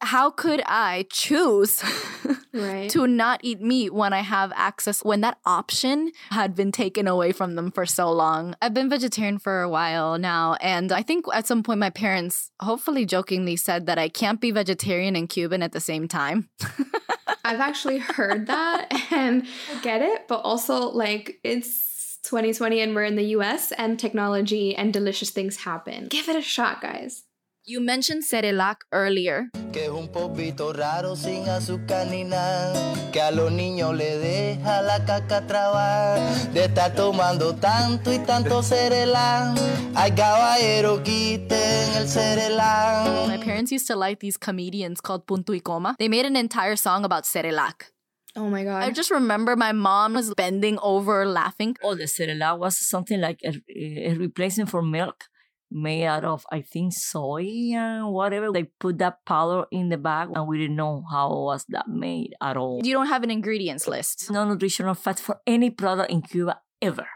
[0.00, 1.80] how could I choose
[2.52, 2.90] Right.
[2.90, 7.30] to not eat meat when I have access, when that option had been taken away
[7.32, 8.56] from them for so long?
[8.60, 10.56] I've been vegetarian for a while now.
[10.60, 14.50] And I think at some point my parents, hopefully jokingly, said that I can't be
[14.50, 16.48] vegetarian and Cuban at the same time.
[17.44, 19.46] I've actually heard that and
[19.82, 24.92] get it, but also like it's 2020 and we're in the US and technology and
[24.92, 26.08] delicious things happen.
[26.08, 27.24] Give it a shot, guys.
[27.64, 29.50] You mentioned Cerelac earlier.
[29.72, 32.74] que es un polvito raro sin azúcar ni nada,
[33.12, 36.18] que a los niños le deja la caca trabar,
[36.52, 39.54] de estar tomando tanto y tanto cerelán,
[39.94, 43.28] ay caballero quiten el cerelán.
[43.28, 45.94] My parents used to like these comedians called Punto y Coma.
[46.00, 47.92] They made an entire song about Cerelac.
[48.34, 48.82] Oh my god.
[48.82, 51.76] I just remember my mom was bending over laughing.
[51.82, 55.28] Oh, the Cerelac was something like a, a replacement for milk
[55.72, 58.52] made out of, I think, soy and whatever.
[58.52, 62.34] They put that powder in the bag and we didn't know how was that made
[62.40, 62.80] at all.
[62.84, 64.30] You don't have an ingredients list.
[64.30, 67.06] No nutritional fat for any product in Cuba ever.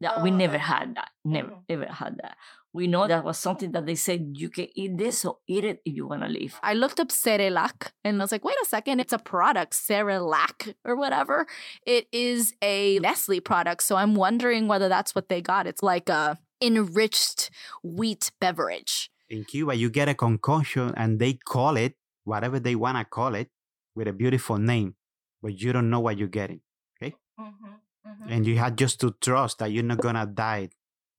[0.00, 0.60] That we never oh.
[0.60, 1.08] had that.
[1.24, 1.62] Never, mm.
[1.68, 2.36] ever had that.
[2.72, 5.80] We know that was something that they said you can eat this, so eat it
[5.86, 6.60] if you want to live.
[6.62, 10.74] I looked up Cerelac and I was like, wait a second, it's a product, Cerelac
[10.84, 11.46] or whatever.
[11.86, 13.82] It is a Nestle product.
[13.82, 15.66] So I'm wondering whether that's what they got.
[15.66, 17.50] It's like a enriched
[17.82, 19.10] wheat beverage.
[19.28, 21.94] In Cuba, you get a concoction and they call it
[22.24, 23.50] whatever they want to call it
[23.94, 24.94] with a beautiful name,
[25.42, 26.60] but you don't know what you're getting.
[26.96, 27.14] Okay.
[27.38, 27.66] Mm-hmm,
[28.10, 28.32] mm-hmm.
[28.32, 30.70] And you had just to trust that you're not going to die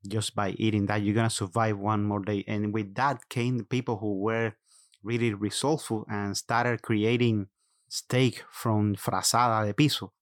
[0.08, 1.02] just by eating that.
[1.02, 2.44] You're going to survive one more day.
[2.48, 4.54] And with that came the people who were
[5.04, 7.48] really resourceful and started creating
[7.90, 10.14] steak from frazada de piso.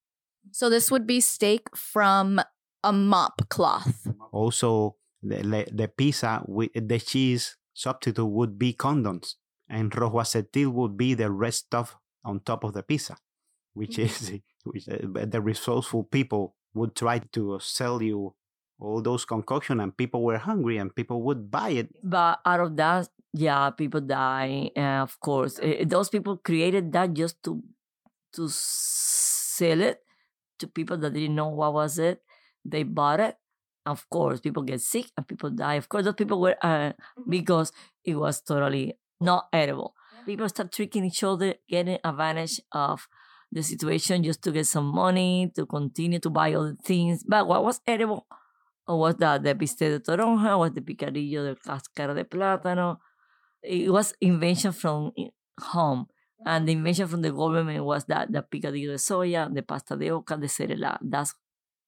[0.51, 2.41] So this would be steak from
[2.83, 4.07] a mop cloth.
[4.31, 9.35] Also, the, the pizza with the cheese substitute would be condoms,
[9.69, 13.17] and rojo acetil would be the red stuff on top of the pizza,
[13.73, 18.33] which is which uh, the resourceful people would try to sell you
[18.79, 21.89] all those concoction, and people were hungry, and people would buy it.
[22.03, 24.69] But out of that, yeah, people die.
[24.75, 27.63] Uh, of course, Eh, those people created that just to
[28.33, 30.01] to sell it
[30.59, 32.21] to people that didn't know what was it.
[32.65, 33.37] They bought it.
[33.87, 35.75] Of course, people get sick and people die.
[35.75, 36.91] Of course, those people were uh,
[37.27, 37.71] because
[38.03, 39.95] it was totally not edible.
[40.25, 43.07] People start tricking each other, getting advantage of
[43.49, 47.23] the situation just to get some money to continue to buy other things.
[47.23, 48.27] But what was edible
[48.85, 52.97] was that the bistec de toronja, was the picadillo de cáscara de plátano.
[53.63, 55.13] It was invention from
[55.59, 56.07] home.
[56.45, 60.11] And the invention from the government was that the picadillo de soya, the pasta de
[60.11, 60.97] oca, the cerela.
[61.01, 61.29] That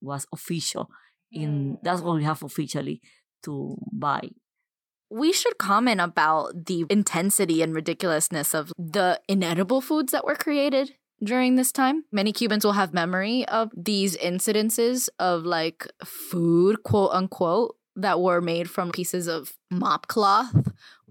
[0.02, 0.90] was official.
[1.32, 1.78] In mm.
[1.84, 3.02] that's what we have officially
[3.44, 4.30] to buy.
[5.12, 10.94] We should comment about the intensity and ridiculousness of the inedible foods that were created
[11.24, 12.06] during this time.
[12.12, 18.40] Many Cubans will have memory of these incidences of like food, quote unquote, that were
[18.40, 20.56] made from pieces of mop cloth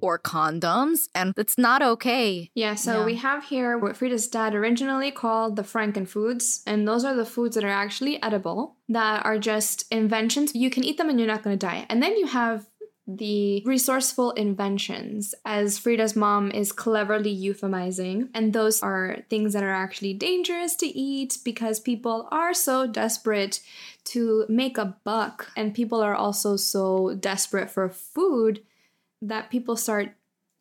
[0.01, 2.51] or condoms, and it's not okay.
[2.55, 3.05] Yeah, so Yeah.
[3.05, 7.55] we have here what Frida's dad originally called the Frankenfoods, and those are the foods
[7.55, 10.55] that are actually edible, that are just inventions.
[10.55, 11.87] You can eat them and you're not going to die.
[11.89, 12.67] And then you have
[13.11, 18.29] the resourceful inventions, as Frida's mom is cleverly euphemizing.
[18.35, 23.61] And those are things that are actually dangerous to eat because people are so desperate
[24.05, 28.61] to make a buck, and people are also so desperate for food
[29.23, 30.15] that people start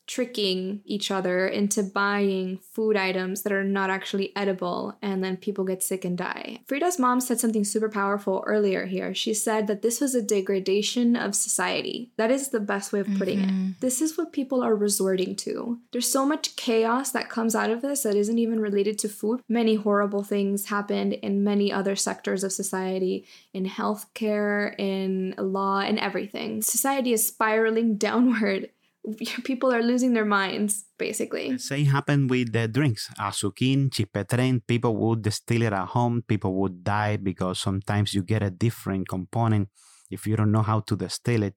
[0.08, 5.66] tricking each other into buying food items that are not actually edible and then people
[5.66, 6.62] get sick and die.
[6.66, 9.14] Frida's mom said something super powerful earlier here.
[9.14, 12.12] She said that this was a degradation of society.
[12.16, 13.50] That is the best way of putting it.
[13.50, 13.72] Mm-hmm.
[13.82, 15.80] This is what people are resorting to.
[15.92, 19.42] There's so much chaos that comes out of this that isn't even related to food.
[19.50, 26.00] Many horrible things happened in many other sectors of society, in healthcare, in law, and
[26.00, 26.62] everything.
[26.62, 28.70] Society is spiraling downward
[29.44, 33.10] people are losing their minds basically The same happened with the drinks.
[33.20, 36.24] Azuquin, chispetren, people would distill it at home.
[36.28, 39.70] People would die because sometimes you get a different component
[40.10, 41.56] if you don't know how to distill it.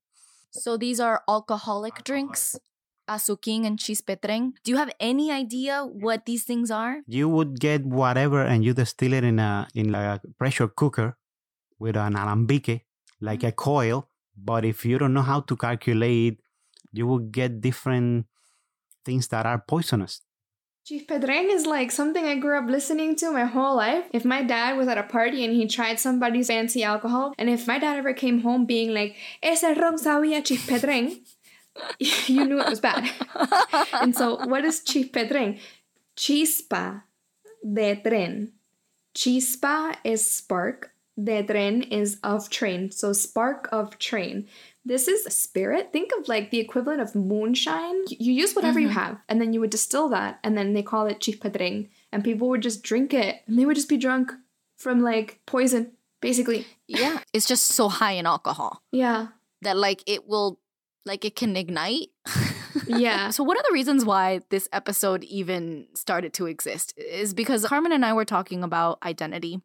[0.51, 2.59] So these are alcoholic drinks,
[3.09, 4.53] azuquín and chispetren.
[4.65, 7.03] Do you have any idea what these things are?
[7.07, 11.17] You would get whatever and you distill it in a in like a pressure cooker
[11.79, 12.83] with an alambique,
[13.21, 13.49] like mm-hmm.
[13.49, 14.09] a coil.
[14.37, 16.41] But if you don't know how to calculate,
[16.93, 18.27] you will get different
[19.05, 20.23] things that are poisonous.
[20.87, 24.07] Chifpedreng is like something I grew up listening to my whole life.
[24.13, 27.67] If my dad was at a party and he tried somebody's fancy alcohol, and if
[27.67, 31.21] my dad ever came home being like, Ese ron sabía chifpedreng,
[32.27, 33.09] you knew it was bad.
[33.93, 35.61] and so, what is chifpedreng?
[36.17, 37.03] Chispa
[37.63, 38.53] de tren.
[39.15, 40.93] Chispa is spark.
[41.23, 42.91] De tren is of train.
[42.91, 44.49] So, spark of train.
[44.85, 45.93] This is spirit.
[45.93, 48.05] Think of like the equivalent of moonshine.
[48.09, 48.99] You use whatever you mm-hmm.
[48.99, 51.89] have, and then you would distill that, and then they call it chispa de tren,
[52.13, 54.33] and people would just drink it, and they would just be drunk
[54.79, 56.67] from like poison, basically.
[56.87, 57.19] Yeah.
[57.33, 59.29] It's just so high in alcohol Yeah.
[59.63, 60.59] that like it will
[61.05, 62.09] like it can ignite.
[62.87, 63.31] Yeah.
[63.31, 67.93] So one of the reasons why this episode even started to exist is because Carmen
[67.93, 69.61] and I were talking about identity.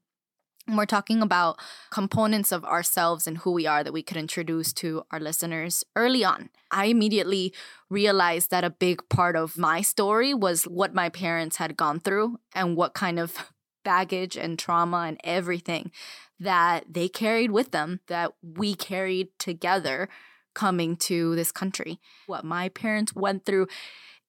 [0.68, 1.60] We're talking about
[1.92, 6.24] components of ourselves and who we are that we could introduce to our listeners early
[6.24, 6.50] on.
[6.72, 7.54] I immediately
[7.90, 12.40] realized that a big part of my story was what my parents had gone through
[12.56, 13.52] and what kind of
[13.86, 15.92] baggage and trauma and everything
[16.40, 20.10] that they carried with them that we carried together
[20.56, 22.00] coming to this country.
[22.26, 23.68] What my parents went through,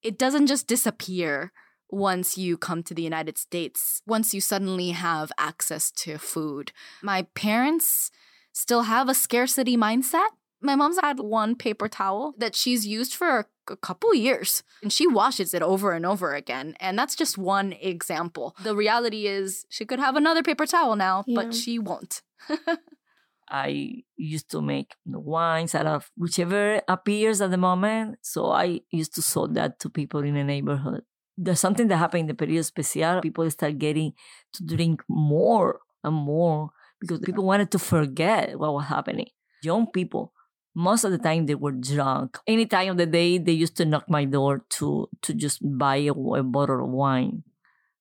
[0.03, 1.53] it doesn't just disappear
[1.91, 6.73] once you come to the United States, once you suddenly have access to food.
[7.03, 8.11] My parents
[8.53, 10.29] still have a scarcity mindset.
[10.63, 13.29] My mom's had one paper towel that she's used for
[13.69, 16.75] a, a couple years and she washes it over and over again.
[16.81, 18.57] And that's just one example.
[18.63, 21.43] The reality is she could have another paper towel now, Yeah.
[21.43, 22.23] but she won't.
[23.49, 28.19] I used to make the wines out of whichever appears at the moment.
[28.23, 31.03] So I used to sell that to people in the neighborhood.
[31.37, 33.21] There's something that happened in the period especial.
[33.21, 34.13] People start getting
[34.55, 36.71] to drink more and more
[37.01, 39.29] because people wanted to forget what was happening.
[39.63, 40.33] Young people,
[40.75, 42.39] most of the time they were drunk.
[42.47, 45.97] Any time of the day, they used to knock my door to to just buy
[45.97, 47.43] a, a bottle of wine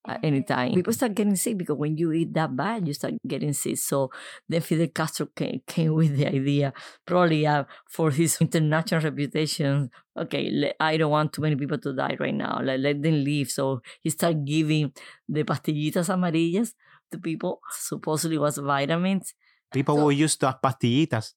[0.08, 0.74] at any time.
[0.74, 3.78] People start getting sick because when you eat that bad, you start getting sick.
[3.78, 4.12] So
[4.48, 6.74] then Fidel Castro came, came with the idea,
[7.06, 9.89] probably uh, for his international reputation.
[10.18, 12.60] Okay, le- I don't want too many people to die right now.
[12.63, 13.50] Let, let them live.
[13.50, 14.94] So he started giving
[15.28, 16.74] the pastillitas amarillas
[17.12, 17.60] to people.
[17.72, 19.34] Supposedly was vitamins.
[19.74, 21.34] People So- will use the pastillitas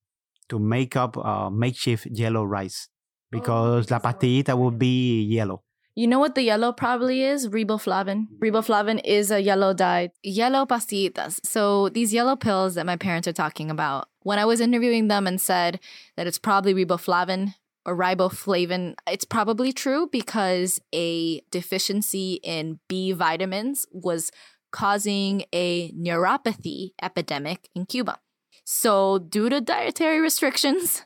[0.48, 2.88] to make up uh, makeshift yellow rice
[3.30, 5.62] because la because of- pastillita will be yellow.
[5.98, 7.48] You know what the yellow probably is?
[7.48, 8.28] Riboflavin.
[8.28, 8.38] Mm-hmm.
[8.38, 10.10] Riboflavin is a yellow dye.
[10.22, 11.44] Yellow pastillitas.
[11.44, 15.26] So these yellow pills that my parents are talking about, when I was interviewing them
[15.26, 15.80] and said
[16.16, 23.84] that it's probably riboflavin or riboflavin, it's probably true because a deficiency in B vitamins
[23.90, 24.30] was
[24.70, 28.20] causing a neuropathy epidemic in Cuba.
[28.64, 31.02] So, due to dietary restrictions,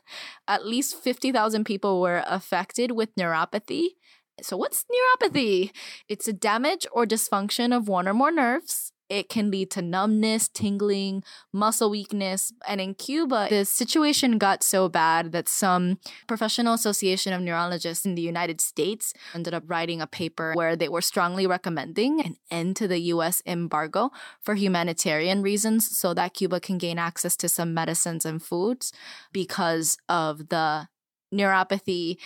[0.47, 3.95] at least 50,000 people were affected with neuropathy.
[4.41, 5.71] So, what's neuropathy?
[6.07, 8.91] It's a damage or dysfunction of one or more nerves.
[9.09, 12.51] It can lead to numbness, tingling, muscle weakness.
[12.67, 18.15] And in Cuba, the situation got so bad that some professional association of neurologists in
[18.15, 22.75] the United States ended up writing a paper where they were strongly recommending an end
[22.77, 24.09] to the US embargo
[24.41, 28.91] for humanitarian reasons so that Cuba can gain access to some medicines and foods
[29.31, 30.87] because of the
[31.33, 32.17] neuropathy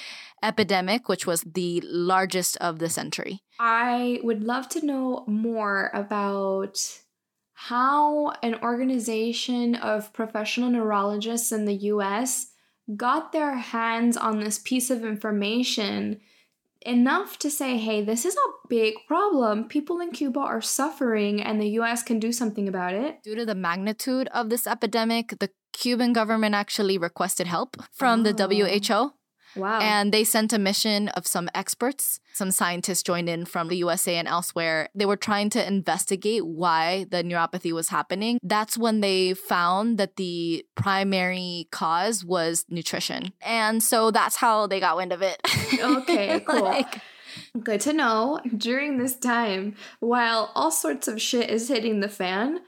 [0.44, 3.42] epidemic, which was the largest of the century.
[3.60, 6.78] I would love to know more about
[7.54, 12.52] how an organization of professional neurologists in the US
[12.96, 16.20] got their hands on this piece of information
[16.82, 19.66] enough to say, hey, this is a big problem.
[19.66, 23.22] People in Cuba are suffering, and the US can do something about it.
[23.24, 25.50] Due to the magnitude of this epidemic, the
[25.82, 28.48] Cuban government actually requested help from the Oh.
[28.50, 29.14] WHO.
[29.56, 29.80] Wow.
[29.82, 32.20] And they sent a mission of some experts.
[32.34, 34.90] Some scientists joined in from the USA and elsewhere.
[34.94, 38.38] They were trying to investigate why the neuropathy was happening.
[38.44, 43.34] That's when they found that the primary cause was nutrition.
[43.42, 45.38] And so that's how they got wind of it.
[45.80, 46.64] Okay, cool.
[46.64, 47.02] Like,
[47.64, 48.40] Good to know.
[48.56, 52.62] During this time, while all sorts of shit is hitting the fan,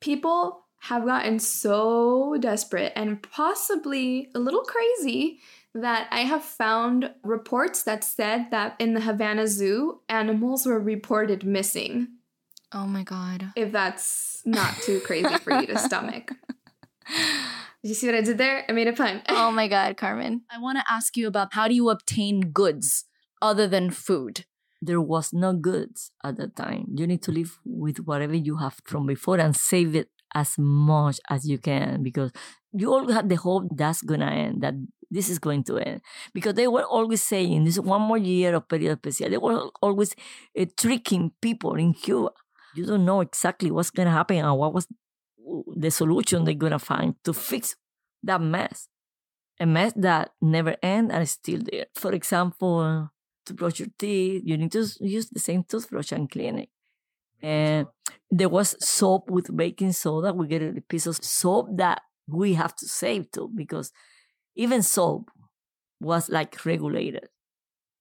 [0.00, 5.40] people have gotten so desperate and possibly a little crazy
[5.74, 11.44] that I have found reports that said that in the Havana Zoo, animals were reported
[11.44, 12.08] missing.
[12.72, 13.52] oh my God.
[13.56, 16.32] If that's not too crazy for you to stomach.
[17.82, 18.64] Did you see what I did there?
[18.68, 19.22] I made a pun.
[19.28, 20.42] Oh my God, Carmen.
[20.50, 23.04] I want to ask you about how do you obtain goods
[23.42, 24.44] other than food?
[24.82, 26.86] There was no goods at that time.
[26.94, 31.20] You need to live with whatever you have from before and save it as much
[31.28, 32.30] as you can because
[32.72, 34.74] you all have the hope that's gonna end, that
[35.10, 36.00] this is going to end.
[36.32, 39.30] Because they were always saying this is one more year of periodo especial.
[39.30, 40.14] They were always
[40.58, 42.30] uh, tricking people in Cuba.
[42.76, 44.86] You don't know exactly what's gonna happen and what was
[45.76, 47.76] the solution they're gonna find to fix
[48.22, 48.88] that mess.
[49.58, 51.86] A mess that never ends and is still there.
[51.94, 53.10] For example,
[53.46, 56.68] to brush your teeth, you need to use the same toothbrush and clean it.
[57.42, 57.86] And
[58.30, 60.32] there was soap with baking soda.
[60.32, 63.92] We get a piece of soap that we have to save too, because
[64.54, 65.30] even soap
[66.00, 67.28] was like regulated.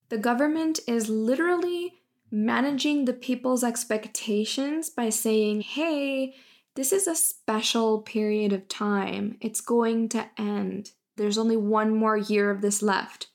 [0.09, 1.93] The government is literally
[2.31, 6.35] managing the people's expectations by saying, hey,
[6.75, 9.37] this is a special period of time.
[9.41, 10.91] It's going to end.
[11.17, 13.27] There's only one more year of this left.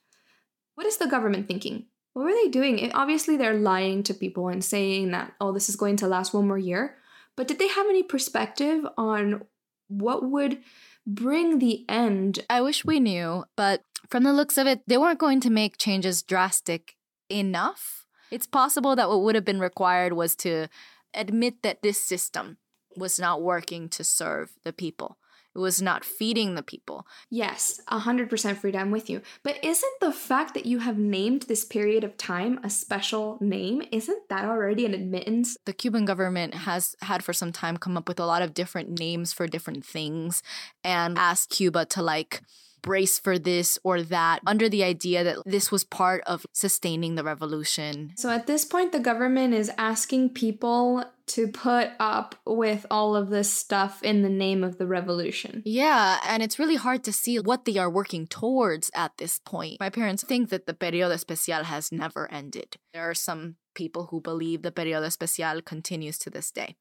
[0.74, 1.86] What is the government thinking?
[2.14, 2.78] What were they doing?
[2.78, 6.32] It, obviously, they're lying to people and saying that, oh, this is going to last
[6.32, 6.96] one more year.
[7.36, 9.42] But did they have any perspective on
[9.88, 10.62] what would
[11.06, 12.38] bring the end?
[12.48, 15.76] I wish we knew, but from the looks of it, they weren't going to make
[15.76, 16.96] changes drastic
[17.28, 18.06] enough.
[18.30, 20.68] It's possible that what would have been required was to
[21.12, 22.58] admit that this system
[22.96, 25.18] was not working to serve the people.
[25.54, 27.06] It was not feeding the people.
[27.30, 29.22] Yes, 100% Frida, I'm with you.
[29.42, 33.82] But isn't the fact that you have named this period of time a special name,
[33.92, 35.56] isn't that already an admittance?
[35.64, 38.98] The Cuban government has had for some time come up with a lot of different
[38.98, 40.42] names for different things
[40.82, 42.42] and asked Cuba to like
[42.84, 47.24] brace for this or that under the idea that this was part of sustaining the
[47.24, 48.12] revolution.
[48.16, 53.30] So at this point, the government is asking people to put up with all of
[53.30, 55.62] this stuff in the name of the revolution.
[55.64, 59.80] Yeah, and it's really hard to see what they are working towards at this point.
[59.80, 62.76] My parents think that the periodo especial has never ended.
[62.92, 66.76] There are some people who believe the periodo especial continues to this day.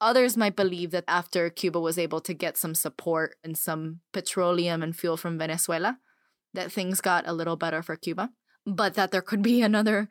[0.00, 4.82] Others might believe that after Cuba was able to get some support and some petroleum
[4.82, 5.98] and fuel from Venezuela,
[6.52, 8.30] that things got a little better for Cuba,
[8.66, 10.08] but that there could be another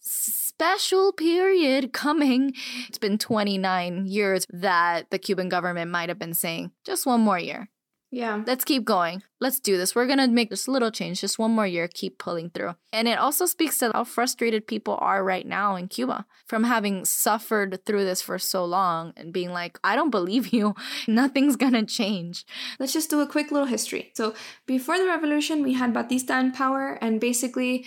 [0.00, 2.52] special period coming.
[2.88, 7.38] It's been 29 years that the Cuban government might have been saying, just one more
[7.38, 7.68] year.
[8.16, 8.42] Yeah.
[8.46, 9.22] Let's keep going.
[9.40, 9.94] Let's do this.
[9.94, 12.74] We're going to make this little change, just one more year, keep pulling through.
[12.90, 17.04] And it also speaks to how frustrated people are right now in Cuba from having
[17.04, 20.74] suffered through this for so long and being like, I don't believe you.
[21.06, 22.46] Nothing's going to change.
[22.78, 24.12] Let's just do a quick little history.
[24.14, 27.84] So, before the revolution, we had Batista in power, and basically,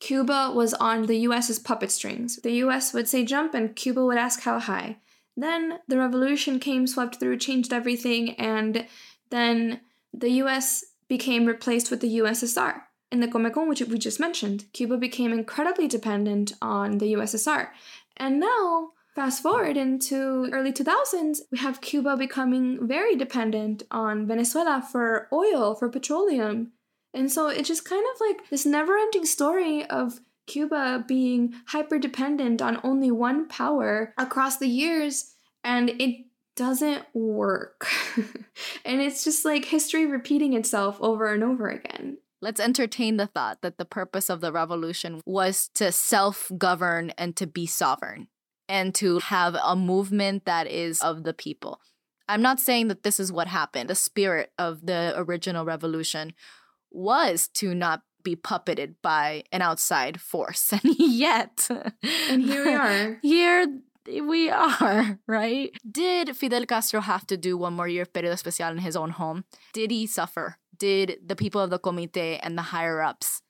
[0.00, 2.40] Cuba was on the US's puppet strings.
[2.42, 4.96] The US would say jump, and Cuba would ask how high.
[5.36, 8.86] Then the revolution came, swept through, changed everything, and
[9.32, 9.80] then
[10.12, 12.82] the US became replaced with the USSR.
[13.10, 17.68] In the Comecon, which we just mentioned, Cuba became incredibly dependent on the USSR.
[18.16, 24.86] And now, fast forward into early 2000s, we have Cuba becoming very dependent on Venezuela
[24.90, 26.72] for oil, for petroleum.
[27.12, 31.98] And so it's just kind of like this never ending story of Cuba being hyper
[31.98, 35.34] dependent on only one power across the years.
[35.62, 36.26] And it
[36.56, 37.86] doesn't work.
[38.84, 42.18] and it's just like history repeating itself over and over again.
[42.40, 47.36] Let's entertain the thought that the purpose of the revolution was to self govern and
[47.36, 48.28] to be sovereign
[48.68, 51.80] and to have a movement that is of the people.
[52.28, 53.90] I'm not saying that this is what happened.
[53.90, 56.32] The spirit of the original revolution
[56.90, 60.72] was to not be puppeted by an outside force.
[60.82, 61.68] And yet,
[62.28, 63.18] and here we are.
[63.22, 63.66] Here
[64.06, 65.70] we are, right?
[65.90, 69.10] Did Fidel Castro have to do one more year of periodo especial in his own
[69.10, 69.44] home?
[69.72, 70.58] Did he suffer?
[70.76, 73.42] Did the people of the comite and the higher ups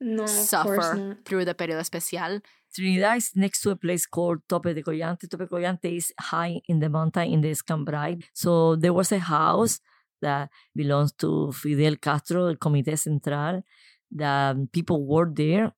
[0.00, 2.40] no, suffer through the periodo especial?
[2.74, 5.28] Trinidad is next to a place called Tope de Collante.
[5.28, 8.18] Tope de Collante is high in the mountain in the Escambray.
[8.34, 9.80] So there was a house
[10.20, 13.62] that belongs to Fidel Castro, the Comité Central.
[14.10, 15.72] The people were there.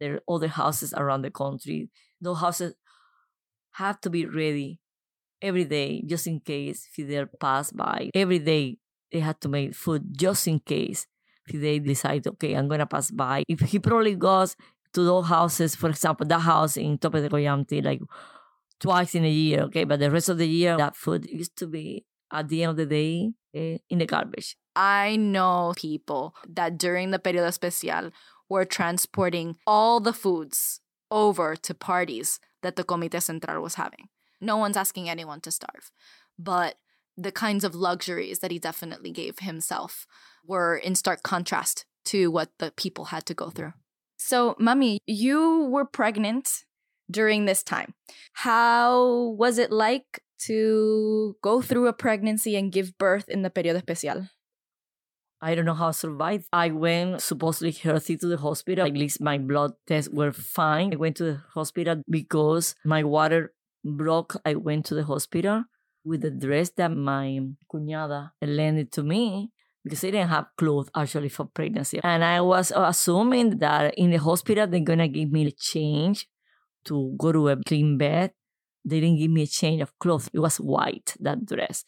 [0.00, 1.90] There are other houses around the country.
[2.20, 2.74] Those houses
[3.74, 4.80] have to be ready
[5.42, 8.10] every day just in case Fidel passed by.
[8.14, 8.78] Every day
[9.12, 11.06] they had to make food just in case
[11.46, 13.44] Fidel decide, okay, I'm gonna pass by.
[13.48, 14.56] If he probably goes
[14.94, 18.00] to those houses, for example, that house in Tope de Collante, like
[18.80, 21.66] twice in a year, okay, but the rest of the year, that food used to
[21.66, 24.56] be at the end of the day eh, in the garbage.
[24.76, 28.10] I know people that during the periodo especial
[28.48, 34.08] were transporting all the foods over to parties that the Comité Central was having.
[34.40, 35.92] No one's asking anyone to starve,
[36.38, 36.74] but
[37.16, 40.06] the kinds of luxuries that he definitely gave himself
[40.44, 43.72] were in stark contrast to what the people had to go through.
[44.16, 46.64] So, Mami, you were pregnant
[47.10, 47.94] during this time.
[48.32, 53.78] How was it like to go through a pregnancy and give birth in the periodo
[53.78, 54.28] especial?
[55.44, 56.46] I don't know how I survived.
[56.54, 58.86] I went supposedly healthy to the hospital.
[58.86, 60.94] At least my blood tests were fine.
[60.94, 63.52] I went to the hospital because my water
[63.84, 64.36] broke.
[64.46, 65.64] I went to the hospital
[66.02, 67.40] with the dress that my
[67.70, 69.50] cuñada lended to me
[69.84, 72.00] because they didn't have clothes actually for pregnancy.
[72.02, 76.26] And I was assuming that in the hospital they're gonna give me a change
[76.86, 78.32] to go to a clean bed.
[78.82, 80.30] They didn't give me a change of clothes.
[80.32, 81.84] It was white, that dress.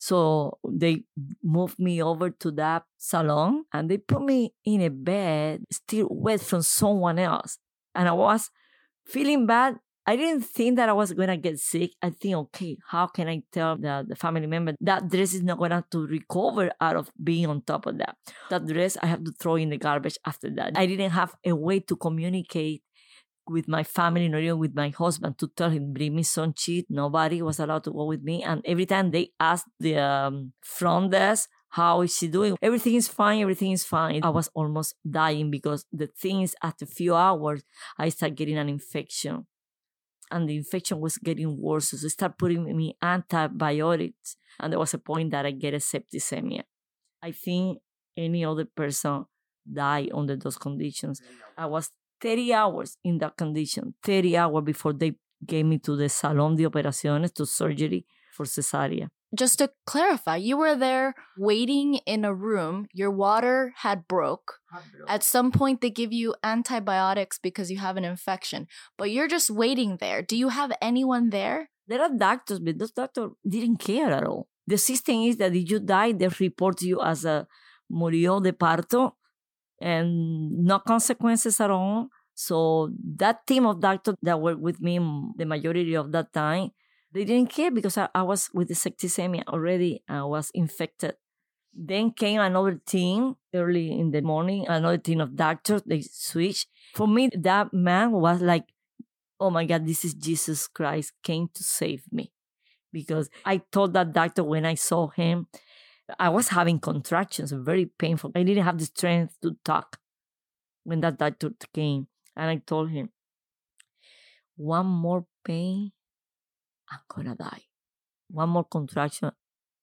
[0.00, 1.04] So they
[1.44, 6.40] moved me over to that salon and they put me in a bed still wet
[6.40, 7.58] from someone else.
[7.94, 8.50] And I was
[9.04, 9.76] feeling bad.
[10.06, 11.90] I didn't think that I was gonna get sick.
[12.02, 15.58] I think, okay, how can I tell the, the family member that dress is not
[15.58, 18.16] gonna to recover out of being on top of that?
[18.48, 20.72] That dress I have to throw in the garbage after that.
[20.76, 22.82] I didn't have a way to communicate
[23.50, 26.86] with my family, not even with my husband, to tell him, bring me some cheat.
[26.88, 28.42] Nobody was allowed to go with me.
[28.42, 32.56] And every time they asked the um, front desk, how is she doing?
[32.60, 33.42] Everything is fine.
[33.42, 34.20] Everything is fine.
[34.24, 37.62] I was almost dying because the things after a few hours,
[37.98, 39.46] I started getting an infection.
[40.32, 41.88] And the infection was getting worse.
[41.88, 44.36] So they started putting me antibiotics.
[44.58, 46.62] And there was a point that I get a septicemia.
[47.22, 47.78] I think
[48.16, 49.26] any other person
[49.72, 51.20] die under those conditions.
[51.56, 51.90] I was
[52.20, 55.14] 30 hours in that condition, 30 hours before they
[55.46, 59.08] gave me to the Salón de Operaciones to surgery for cesárea.
[59.32, 62.88] Just to clarify, you were there waiting in a room.
[62.92, 64.58] Your water had broke.
[65.06, 68.66] At some point, they give you antibiotics because you have an infection,
[68.98, 70.20] but you're just waiting there.
[70.20, 71.70] Do you have anyone there?
[71.86, 74.48] There are doctors, but those doctors didn't care at all.
[74.66, 77.46] The system is that if you die, they report you as a
[77.90, 79.12] murió de parto
[79.80, 82.08] and no consequences at all.
[82.34, 84.98] So that team of doctors that were with me
[85.36, 86.70] the majority of that time,
[87.12, 90.02] they didn't care because I, I was with the septicemia already.
[90.08, 91.16] I was infected.
[91.72, 95.82] Then came another team early in the morning, another team of doctors.
[95.86, 96.68] They switched.
[96.94, 98.64] For me, that man was like,
[99.38, 102.32] oh my God, this is Jesus Christ came to save me.
[102.92, 105.46] Because I told that doctor when I saw him,
[106.18, 108.32] I was having contractions, very painful.
[108.34, 109.98] I didn't have the strength to talk
[110.84, 112.06] when that doctor came.
[112.36, 113.10] And I told him,
[114.56, 115.92] one more pain,
[116.90, 117.62] I'm gonna die.
[118.28, 119.30] One more contraction,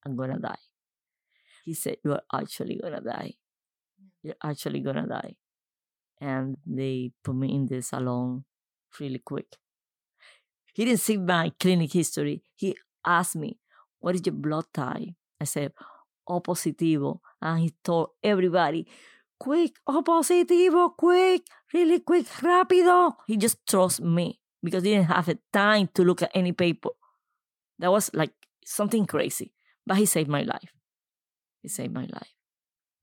[0.05, 0.59] I'm gonna die.
[1.65, 3.33] He said, You're actually gonna die.
[4.23, 5.35] You're actually gonna die.
[6.21, 8.45] And they put me in the salon
[8.99, 9.47] really quick.
[10.73, 12.43] He didn't see my clinic history.
[12.55, 12.75] He
[13.05, 13.59] asked me,
[13.99, 15.09] What is your blood type?
[15.41, 15.73] I said,
[16.27, 17.19] O positivo.
[17.41, 18.87] And he told everybody,
[19.39, 23.15] quick, O positivo, quick, really quick, rápido.
[23.27, 26.89] He just trusts me because he didn't have the time to look at any paper.
[27.79, 28.33] That was like
[28.65, 29.53] something crazy.
[29.85, 30.73] But he saved my life.
[31.61, 32.33] He saved my life.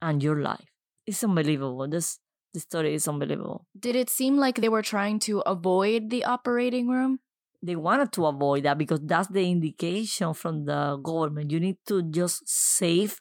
[0.03, 0.69] And your life.
[1.07, 1.89] It's unbelievable.
[1.89, 2.19] This
[2.55, 3.67] the story is unbelievable.
[3.79, 7.19] Did it seem like they were trying to avoid the operating room?
[7.65, 11.51] They wanted to avoid that because that's the indication from the government.
[11.51, 13.21] You need to just save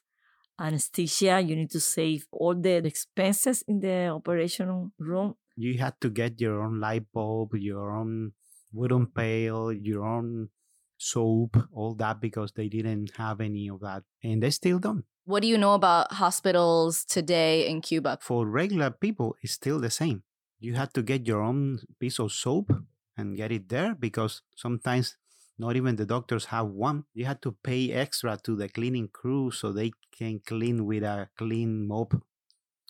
[0.60, 5.36] anesthesia, you need to save all the expenses in the operation room.
[5.56, 8.34] You had to get your own light bulb, your own
[8.72, 10.50] wooden pail, your own
[10.98, 14.04] soap, all that because they didn't have any of that.
[14.24, 15.06] And they still don't.
[15.26, 18.20] What do you know about hospitals today in Cuba?
[18.22, 20.24] For regular people, it's still the same.
[20.60, 22.72] You had to get your own piece of soap
[23.18, 25.18] and get it there because sometimes
[25.58, 27.06] not even the doctors have one.
[27.14, 31.30] You had to pay extra to the cleaning crew so they can clean with a
[31.38, 32.14] clean mop.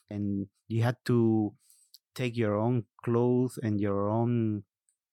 [0.10, 1.54] And you had to
[2.16, 4.64] take your own clothes and your own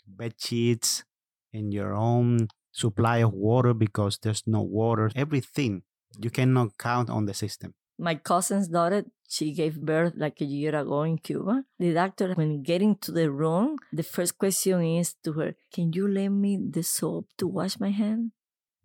[0.06, 1.04] bed sheets
[1.52, 5.10] and your own supply of water because there's no water.
[5.16, 5.82] Everything.
[6.20, 7.74] You cannot count on the system.
[8.00, 11.64] My cousin's daughter, she gave birth like a year ago in Cuba.
[11.78, 16.08] The doctor, when getting to the room, the first question is to her, Can you
[16.08, 18.32] lend me the soap to wash my hand?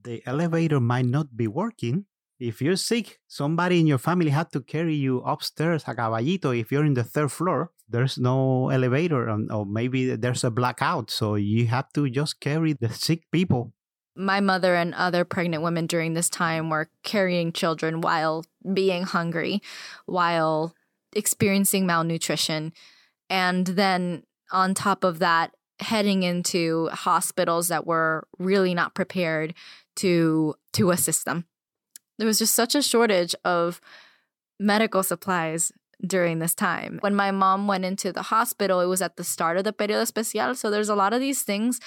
[0.03, 2.05] The elevator might not be working.
[2.39, 6.51] If you're sick, somebody in your family had to carry you upstairs a caballito.
[6.51, 11.09] If you're in the third floor, there's no elevator, or maybe there's a blackout.
[11.09, 13.75] So you have to just carry the sick people
[14.16, 19.61] my mother and other pregnant women during this time were carrying children while being hungry,
[20.05, 20.74] while
[21.13, 22.74] experiencing malnutrition.
[23.30, 29.53] And then on top of that, heading into hospitals that were really not prepared
[29.97, 31.45] to to assist them.
[32.18, 33.82] There was just such a shortage of
[34.59, 35.72] medical supplies
[36.05, 36.97] during this time.
[37.01, 40.01] When my mom went into the hospital, it was at the start of the periodo
[40.01, 40.55] especial.
[40.55, 41.80] So there's a lot of these things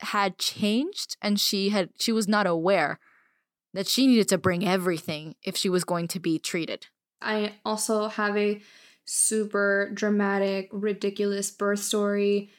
[0.00, 2.98] had changed and she had she was not aware
[3.72, 6.86] that she needed to bring everything if she was going to be treated.
[7.20, 8.60] I also have a
[9.04, 12.50] super dramatic, ridiculous birth story.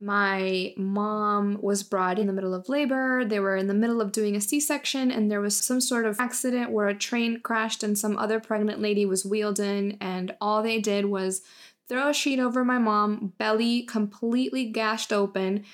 [0.00, 3.24] My mom was brought in the middle of labor.
[3.24, 6.06] They were in the middle of doing a C section, and there was some sort
[6.06, 9.98] of accident where a train crashed and some other pregnant lady was wheeled in.
[10.00, 11.42] And all they did was
[11.88, 15.64] throw a sheet over my mom, belly completely gashed open,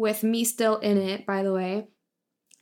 [0.00, 1.86] with me still in it, by the way.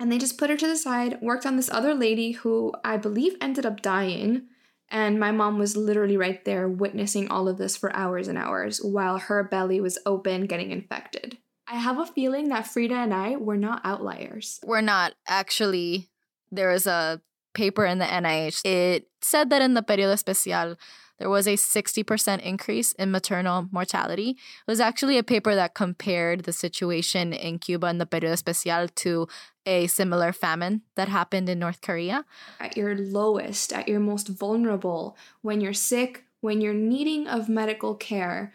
[0.01, 2.97] And they just put her to the side, worked on this other lady who I
[2.97, 4.49] believe ended up dying.
[4.91, 8.83] And my mom was literally right there witnessing all of this for hours and hours
[8.83, 11.39] while her belly was open, getting infected.
[11.69, 14.59] I have a feeling that Frida and I were not outliers.
[14.65, 16.09] We're not actually.
[16.51, 17.21] There was a
[17.55, 18.65] paper in the NIH.
[18.65, 20.77] It said that in the periodo especial,
[21.19, 24.31] there was a 60% increase in maternal mortality.
[24.31, 28.89] It was actually a paper that compared the situation in Cuba in the periodo especial
[28.89, 29.29] to
[29.67, 32.25] a similar famine that happened in North Korea.
[32.61, 37.95] At your lowest, at your most vulnerable, when you're sick, when you're needing of medical
[37.95, 38.53] care,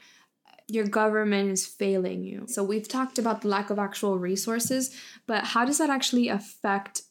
[0.67, 2.45] your government is failing you.
[2.47, 4.95] So we've talked about the lack of actual resources,
[5.27, 7.03] but how does that actually affect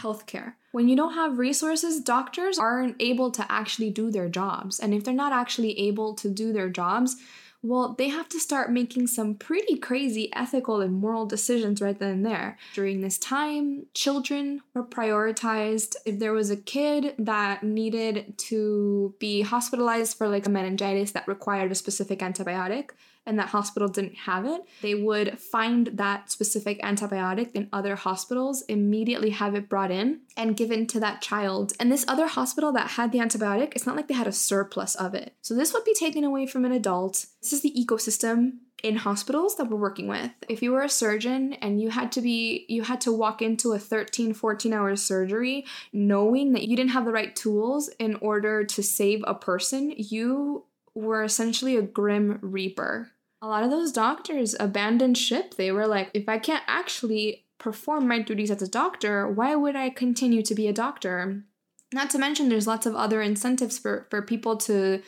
[0.00, 0.54] healthcare?
[0.72, 4.80] When you don't have resources, doctors aren't able to actually do their jobs.
[4.80, 7.16] And if they're not actually able to do their jobs,
[7.64, 12.10] well, they have to start making some pretty crazy ethical and moral decisions right then
[12.10, 12.58] and there.
[12.74, 15.94] During this time, children were prioritized.
[16.04, 21.28] If there was a kid that needed to be hospitalized for like a meningitis that
[21.28, 22.90] required a specific antibiotic,
[23.26, 28.62] and that hospital didn't have it, they would find that specific antibiotic in other hospitals,
[28.62, 31.72] immediately have it brought in and given to that child.
[31.78, 34.94] And this other hospital that had the antibiotic, it's not like they had a surplus
[34.94, 35.34] of it.
[35.42, 37.26] So this would be taken away from an adult.
[37.40, 40.30] This is the ecosystem in hospitals that we're working with.
[40.48, 43.72] If you were a surgeon and you had to be you had to walk into
[43.72, 48.64] a 13 14 hour surgery knowing that you didn't have the right tools in order
[48.64, 50.64] to save a person, you
[50.94, 53.10] were essentially a grim reaper.
[53.40, 55.54] A lot of those doctors abandoned ship.
[55.54, 59.76] They were like, if I can't actually perform my duties as a doctor, why would
[59.76, 61.44] I continue to be a doctor?
[61.92, 65.02] Not to mention, there's lots of other incentives for, for people to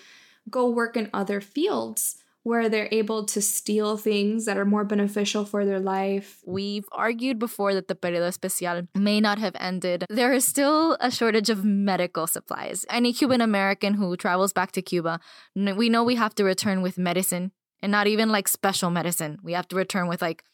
[0.50, 5.44] go work in other fields where they're able to steal things that are more beneficial
[5.44, 6.40] for their life.
[6.46, 10.04] We've argued before that the periodo especial may not have ended.
[10.08, 12.84] There is still a shortage of medical supplies.
[12.90, 15.20] Any Cuban American who travels back to Cuba,
[15.56, 19.38] we know we have to return with medicine and not even like special medicine.
[19.42, 20.44] We have to return with like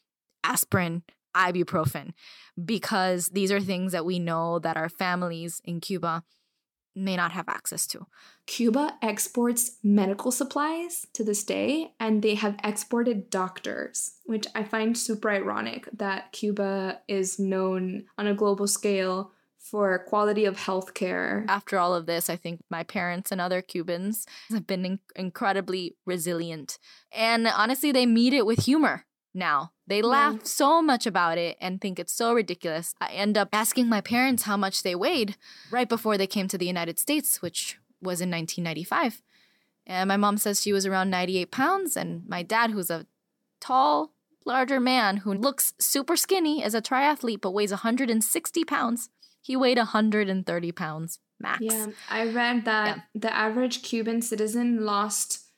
[0.44, 1.02] aspirin,
[1.36, 2.12] ibuprofen,
[2.64, 6.22] because these are things that we know that our families in Cuba
[6.94, 8.06] may not have access to.
[8.46, 14.96] Cuba exports medical supplies to this day, and they have exported doctors, which I find
[14.96, 21.44] super ironic that Cuba is known on a global scale for quality of healthcare.
[21.48, 25.96] After all of this, I think my parents and other Cubans have been in- incredibly
[26.06, 26.78] resilient.
[27.12, 29.72] And honestly, they meet it with humor now.
[29.90, 30.44] They laugh yeah.
[30.44, 32.94] so much about it and think it's so ridiculous.
[33.00, 35.34] I end up asking my parents how much they weighed
[35.72, 39.20] right before they came to the United States, which was in 1995.
[39.88, 43.06] And my mom says she was around 98 pounds, and my dad, who's a
[43.58, 44.12] tall,
[44.46, 49.10] larger man who looks super skinny, is a triathlete but weighs 160 pounds.
[49.42, 51.62] He weighed 130 pounds max.
[51.62, 53.02] Yeah, I read that yeah.
[53.16, 55.49] the average Cuban citizen lost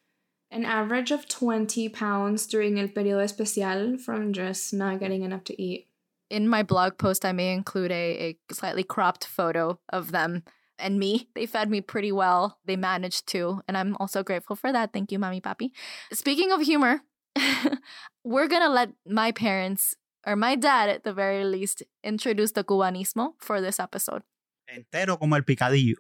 [0.53, 5.61] an average of 20 pounds during El Periodo Especial from just not getting enough to
[5.61, 5.88] eat.
[6.30, 10.44] In my blog post, I may include a, a slightly cropped photo of them
[10.78, 11.28] and me.
[11.34, 12.59] They fed me pretty well.
[12.64, 14.92] They managed to, and I'm also grateful for that.
[14.92, 15.70] Thank you, Mommy Papi.
[16.12, 17.00] Speaking of humor,
[18.24, 19.94] we're gonna let my parents,
[20.26, 24.22] or my dad at the very least, introduce the cubanismo for this episode.
[24.70, 25.96] Entero como el picadillo.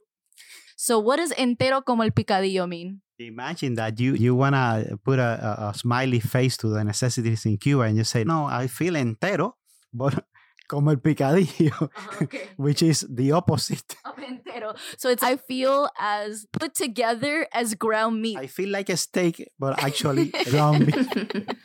[0.76, 3.02] So, what does entero como el picadillo mean?
[3.26, 7.56] Imagine that you you wanna put a, a, a, smiley face to the necessities in
[7.56, 9.52] Cuba, and you say, "No, I feel entero,
[9.92, 10.24] but
[10.68, 12.48] como el picadillo, uh, okay.
[12.56, 13.96] which is the opposite."
[14.32, 14.76] entero.
[14.96, 18.38] So it's I feel as put together as ground meat.
[18.38, 21.56] I feel like a steak, but actually ground meat.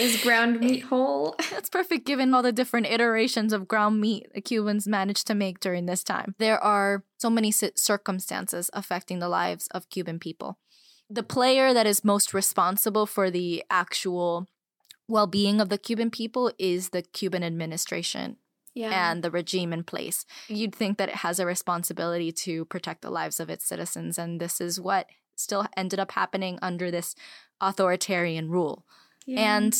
[0.00, 1.36] is ground meat whole?
[1.50, 5.60] That's perfect, given all the different iterations of ground meat the Cubans managed to make
[5.60, 6.34] during this time.
[6.38, 10.58] There are so many circumstances affecting the lives of Cuban people
[11.10, 14.46] the player that is most responsible for the actual
[15.08, 18.36] well being of the Cuban people is the Cuban administration.
[18.74, 19.12] Yeah.
[19.12, 20.26] And the regime in place.
[20.48, 24.18] You'd think that it has a responsibility to protect the lives of its citizens.
[24.18, 27.14] And this is what still ended up happening under this
[27.60, 28.84] authoritarian rule.
[29.26, 29.56] Yeah.
[29.56, 29.76] And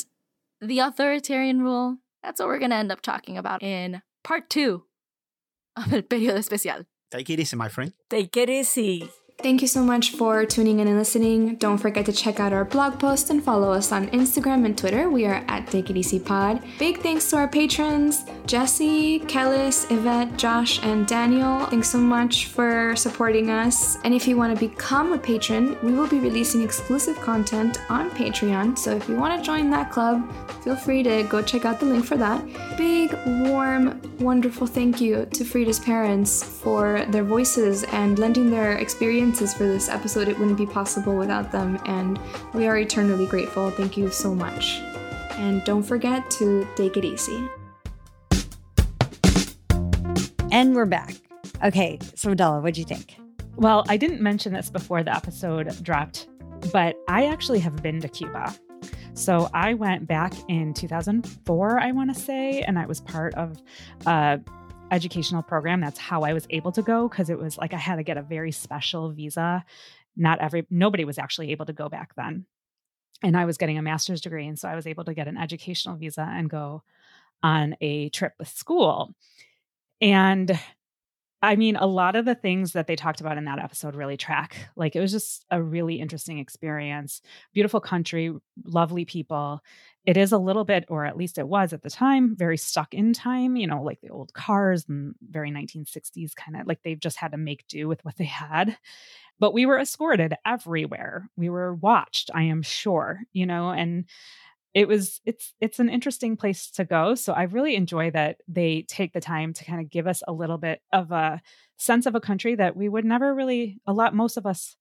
[0.61, 4.85] the authoritarian rule, That's what we're going to end up talking about in part two
[5.77, 6.87] of El Periodo Especial.
[7.11, 7.93] Take it easy, my friend.
[8.09, 9.09] Take it easy.
[9.39, 11.57] Thank you so much for tuning in and listening.
[11.57, 15.11] Don't forget to check out our blog post and follow us on Instagram and Twitter.
[15.11, 16.63] We are at Take It Easy Pod.
[16.79, 21.67] Big thanks to our patrons Jesse, Kellis, Yvette, Josh, and Daniel.
[21.67, 23.99] Thanks so much for supporting us.
[24.05, 28.11] And if you want to become a patron, we will be releasing exclusive content on
[28.11, 28.79] Patreon.
[28.79, 30.33] So if you want to join that club,
[30.63, 32.43] feel free to go check out the link for that.
[32.79, 38.79] Big, warm, wonderful thank you to Frida's parents for their voices and lending their
[39.25, 40.29] experiences for this episode.
[40.29, 42.21] It wouldn't be possible without them, and
[42.53, 43.71] we are eternally grateful.
[43.71, 44.81] Thank you so much.
[45.39, 47.49] And don't forget to take it easy.
[50.53, 51.15] And we're back.
[51.65, 53.17] Okay, so Adela, what'd you think?
[53.57, 56.29] Well, I didn't mention this before the episode dropped,
[56.71, 58.55] but I actually have been to Cuba.
[59.15, 63.57] So I went back in 2004, I want to say, and I was part of
[64.05, 64.39] a
[64.95, 65.81] educational program.
[65.81, 68.17] That's how I was able to go because it was like I had to get
[68.17, 69.65] a very special visa.
[70.17, 72.47] Not every nobody was actually able to go back then.
[73.23, 75.37] And I was getting a master's degree and so I was able to get an
[75.37, 76.83] educational visa and go
[77.43, 79.15] on a trip with school.
[80.01, 80.59] And
[81.45, 84.17] I mean, a lot of the things that they talked about in that episode really
[84.17, 84.57] track.
[84.77, 87.23] Like, it was just a really interesting experience.
[87.53, 88.33] Beautiful country,
[88.65, 89.61] lovely people.
[90.05, 92.93] It is a little bit, or at least it was at the time, very stuck
[92.93, 97.01] in time, you know, like the old cars and very 1960s kind of like they've
[97.01, 98.77] just had to make do with what they had.
[99.41, 101.29] But we were escorted everywhere.
[101.37, 104.05] We were watched, I am sure, you know, and
[104.75, 108.85] it was it's it's an interesting place to go so i really enjoy that they
[108.89, 111.41] take the time to kind of give us a little bit of a
[111.77, 114.77] sense of a country that we would never really a lot most of us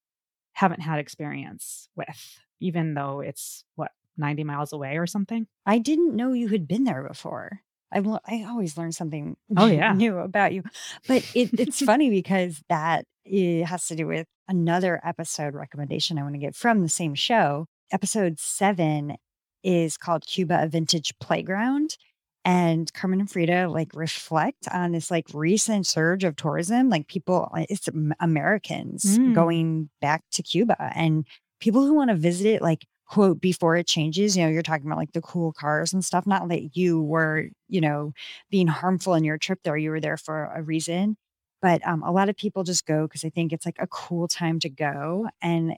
[0.53, 6.15] haven't had experience with even though it's what 90 miles away or something I didn't
[6.15, 7.61] know you had been there before.
[7.91, 9.93] I lo- I always learn something Oh, yeah.
[9.93, 10.63] new about you.
[11.07, 16.23] But it, it's funny because that it has to do with another episode recommendation I
[16.23, 17.65] want to get from the same show.
[17.91, 19.15] Episode seven
[19.63, 21.97] is called Cuba a Vintage Playground.
[22.45, 27.49] And Carmen and Frida like reflect on this like recent surge of tourism, like people,
[27.55, 27.87] uh, it's
[28.19, 29.33] Americans Mm.
[29.33, 31.25] going back to Cuba and
[31.61, 34.87] people who want to visit it, like quote before it changes you know you're talking
[34.87, 38.13] about like the cool cars and stuff not that you were you know
[38.49, 41.15] being harmful in your trip there you were there for a reason
[41.61, 44.27] but um, a lot of people just go because they think it's like a cool
[44.27, 45.75] time to go and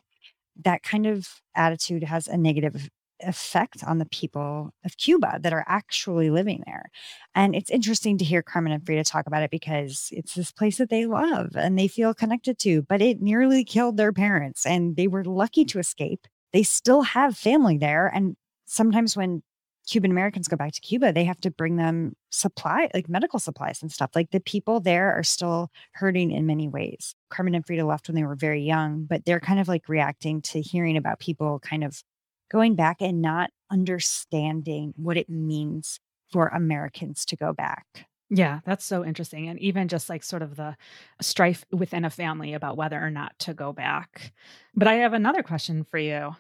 [0.64, 2.90] that kind of attitude has a negative
[3.22, 6.86] effect on the people of cuba that are actually living there
[7.34, 10.78] and it's interesting to hear carmen and frida talk about it because it's this place
[10.78, 14.96] that they love and they feel connected to but it nearly killed their parents and
[14.96, 18.08] they were lucky to escape they still have family there.
[18.08, 19.44] And sometimes when
[19.90, 23.82] Cuban Americans go back to Cuba, they have to bring them supply, like medical supplies
[23.82, 24.12] and stuff.
[24.16, 27.14] Like the people there are still hurting in many ways.
[27.30, 30.42] Carmen and Frida left when they were very young, but they're kind of like reacting
[30.44, 32.02] to hearing about people kind of
[32.50, 36.00] going back and not understanding what it means
[36.32, 38.08] for Americans to go back.
[38.30, 39.48] Yeah, that's so interesting.
[39.48, 40.76] And even just like sort of the
[41.22, 44.34] strife within a family about whether or not to go back.
[44.74, 46.36] But I have another question for you.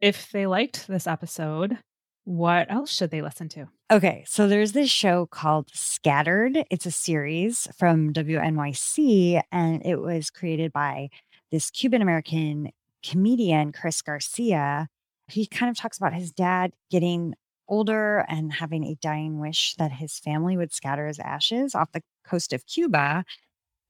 [0.00, 1.78] If they liked this episode,
[2.24, 3.66] what else should they listen to?
[3.90, 6.58] Okay, so there's this show called Scattered.
[6.70, 11.08] It's a series from WNYC, and it was created by
[11.50, 12.70] this Cuban American
[13.02, 14.88] comedian, Chris Garcia.
[15.30, 17.34] He kind of talks about his dad getting
[17.68, 22.02] older and having a dying wish that his family would scatter his ashes off the
[22.26, 23.24] coast of Cuba.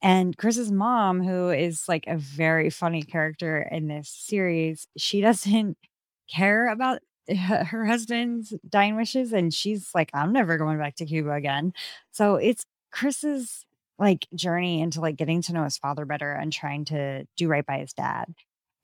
[0.02, 5.76] And Chris's mom, who is like a very funny character in this series, she doesn't
[6.30, 7.00] care about
[7.36, 11.72] her husband's dying wishes and she's like i'm never going back to cuba again
[12.10, 13.64] so it's chris's
[13.98, 17.66] like journey into like getting to know his father better and trying to do right
[17.66, 18.24] by his dad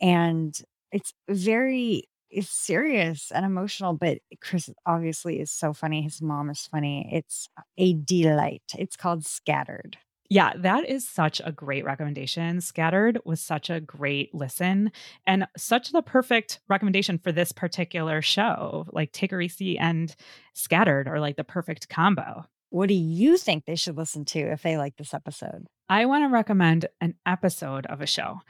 [0.01, 0.61] and
[0.93, 6.67] it's very it's serious and emotional but chris obviously is so funny his mom is
[6.71, 7.49] funny it's
[7.79, 9.97] a delight it's called scattered
[10.29, 12.61] Yeah, that is such a great recommendation.
[12.61, 14.91] Scattered was such a great listen
[15.25, 18.87] and such the perfect recommendation for this particular show.
[18.93, 20.15] Like a and
[20.53, 22.45] Scattered are like the perfect combo.
[22.71, 26.25] what do you think they should listen to if they like this episode I want
[26.25, 28.41] to recommend an episode of a show.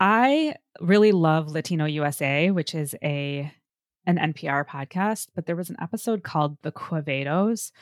[0.00, 3.52] I really love Latino USA, which is a
[4.06, 7.72] an NPR podcast, but there was an episode called The Quevedos,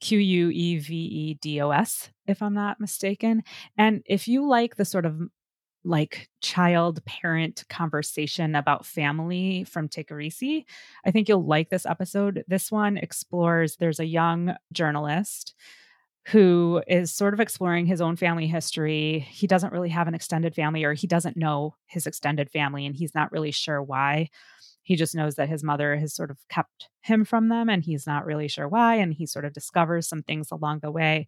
[0.00, 3.42] Q U E V E D O S, if I'm not mistaken.
[3.78, 5.20] And if you like the sort of
[5.84, 10.64] like child parent conversation about family from Teikirisi.
[11.04, 12.44] I think you'll like this episode.
[12.46, 15.54] This one explores there's a young journalist
[16.26, 19.26] who is sort of exploring his own family history.
[19.30, 22.94] He doesn't really have an extended family, or he doesn't know his extended family, and
[22.94, 24.28] he's not really sure why.
[24.82, 28.06] He just knows that his mother has sort of kept him from them, and he's
[28.06, 28.96] not really sure why.
[28.96, 31.26] And he sort of discovers some things along the way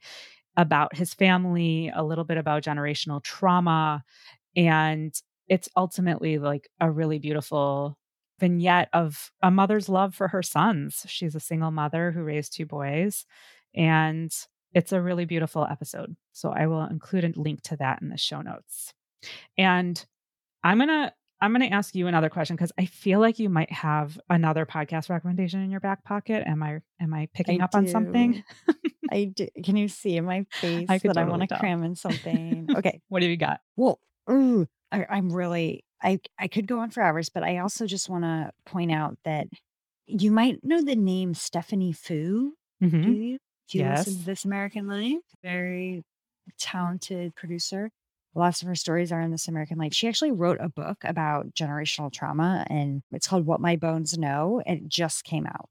[0.56, 4.04] about his family, a little bit about generational trauma.
[4.56, 5.12] And
[5.48, 7.98] it's ultimately like a really beautiful
[8.38, 11.04] vignette of a mother's love for her sons.
[11.08, 13.26] She's a single mother who raised two boys.
[13.74, 14.32] And
[14.74, 16.16] it's a really beautiful episode.
[16.32, 18.92] So I will include a link to that in the show notes.
[19.56, 20.04] And
[20.62, 23.50] I'm going to I'm going to ask you another question because I feel like you
[23.50, 26.42] might have another podcast recommendation in your back pocket.
[26.46, 28.42] Am I am I picking I up on something?
[29.10, 29.48] I do.
[29.62, 32.68] Can you see in my face I that I want to cram in something?
[32.76, 33.00] Okay.
[33.08, 33.60] what have you got?
[33.76, 34.00] Well,
[34.30, 38.08] ooh, I, I'm really, I, I could go on for hours, but I also just
[38.08, 39.46] want to point out that
[40.06, 42.54] you might know the name Stephanie Foo.
[42.80, 43.04] Do Mhm.
[43.04, 43.38] Do you
[43.72, 44.04] listen Yes.
[44.04, 45.22] to This American Life?
[45.42, 46.04] Very
[46.58, 47.90] talented producer.
[48.34, 49.94] Lots of her stories are in This American Life.
[49.94, 54.60] She actually wrote a book about generational trauma, and it's called What My Bones Know.
[54.66, 55.68] It just came out.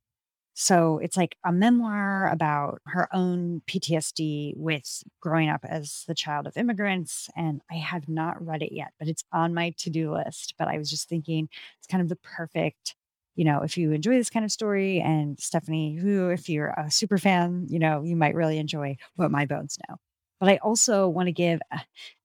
[0.55, 6.45] So it's like a memoir about her own PTSD with growing up as the child
[6.45, 7.27] of immigrants.
[7.35, 10.53] And I have not read it yet, but it's on my to do list.
[10.59, 12.95] But I was just thinking it's kind of the perfect,
[13.35, 16.91] you know, if you enjoy this kind of story and Stephanie, who, if you're a
[16.91, 19.95] super fan, you know, you might really enjoy What My Bones Know.
[20.39, 21.79] But I also want to give uh,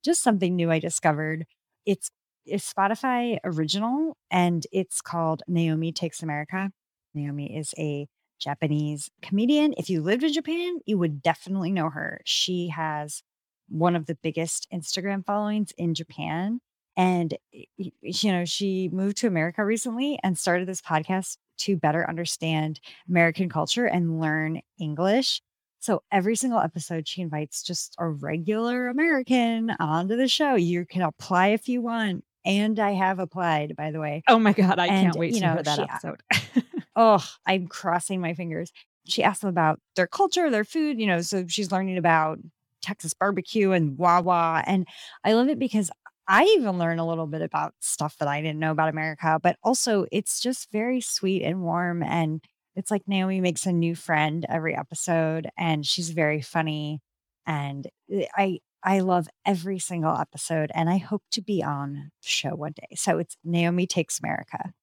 [0.04, 1.46] just something new I discovered.
[1.86, 2.10] It's
[2.46, 6.70] a Spotify original and it's called Naomi Takes America.
[7.14, 8.06] Naomi is a
[8.38, 9.74] Japanese comedian.
[9.76, 12.20] If you lived in Japan, you would definitely know her.
[12.24, 13.22] She has
[13.68, 16.60] one of the biggest Instagram followings in Japan.
[16.98, 17.34] And,
[17.76, 23.48] you know, she moved to America recently and started this podcast to better understand American
[23.48, 25.40] culture and learn English.
[25.80, 30.56] So every single episode, she invites just a regular American onto the show.
[30.56, 32.24] You can apply if you want.
[32.44, 34.22] And I have applied, by the way.
[34.26, 36.22] Oh my god, I And, can't wait you to know, hear that she- episode.
[37.00, 38.72] Oh, I'm crossing my fingers.
[39.06, 42.40] She asked them about their culture, their food, you know, so she's learning about
[42.82, 44.64] Texas barbecue and Wawa.
[44.66, 44.84] And
[45.22, 45.92] I love it because
[46.28, 49.56] I even learn a little bit about stuff that I didn't know about America, but
[49.62, 52.02] also it's just very sweet and warm.
[52.02, 52.44] And
[52.76, 57.00] it's like Naomi makes a new friend every episode and she's very funny.
[57.46, 62.28] And eh, I, I love every single episode and I hope to be on the
[62.28, 62.94] show one day.
[62.94, 64.74] So it's Naomi Takes America.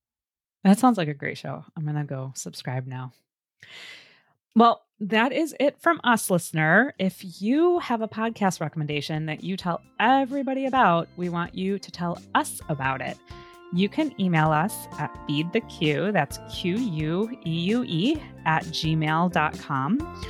[0.64, 1.64] That sounds like a great show.
[1.78, 3.14] I'm going to go subscribe now.
[4.56, 6.94] Well, that is it from us, listener.
[6.98, 11.92] If you have a podcast recommendation that you tell everybody about, we want you to
[11.92, 13.18] tell us about it.
[13.74, 20.24] You can email us at feedthequeue, that's Q U E U E, at gmail.com,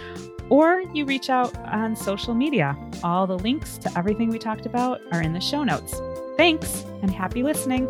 [0.49, 2.75] or you reach out on social media.
[3.03, 6.01] All the links to everything we talked about are in the show notes.
[6.37, 7.87] Thanks and happy listening.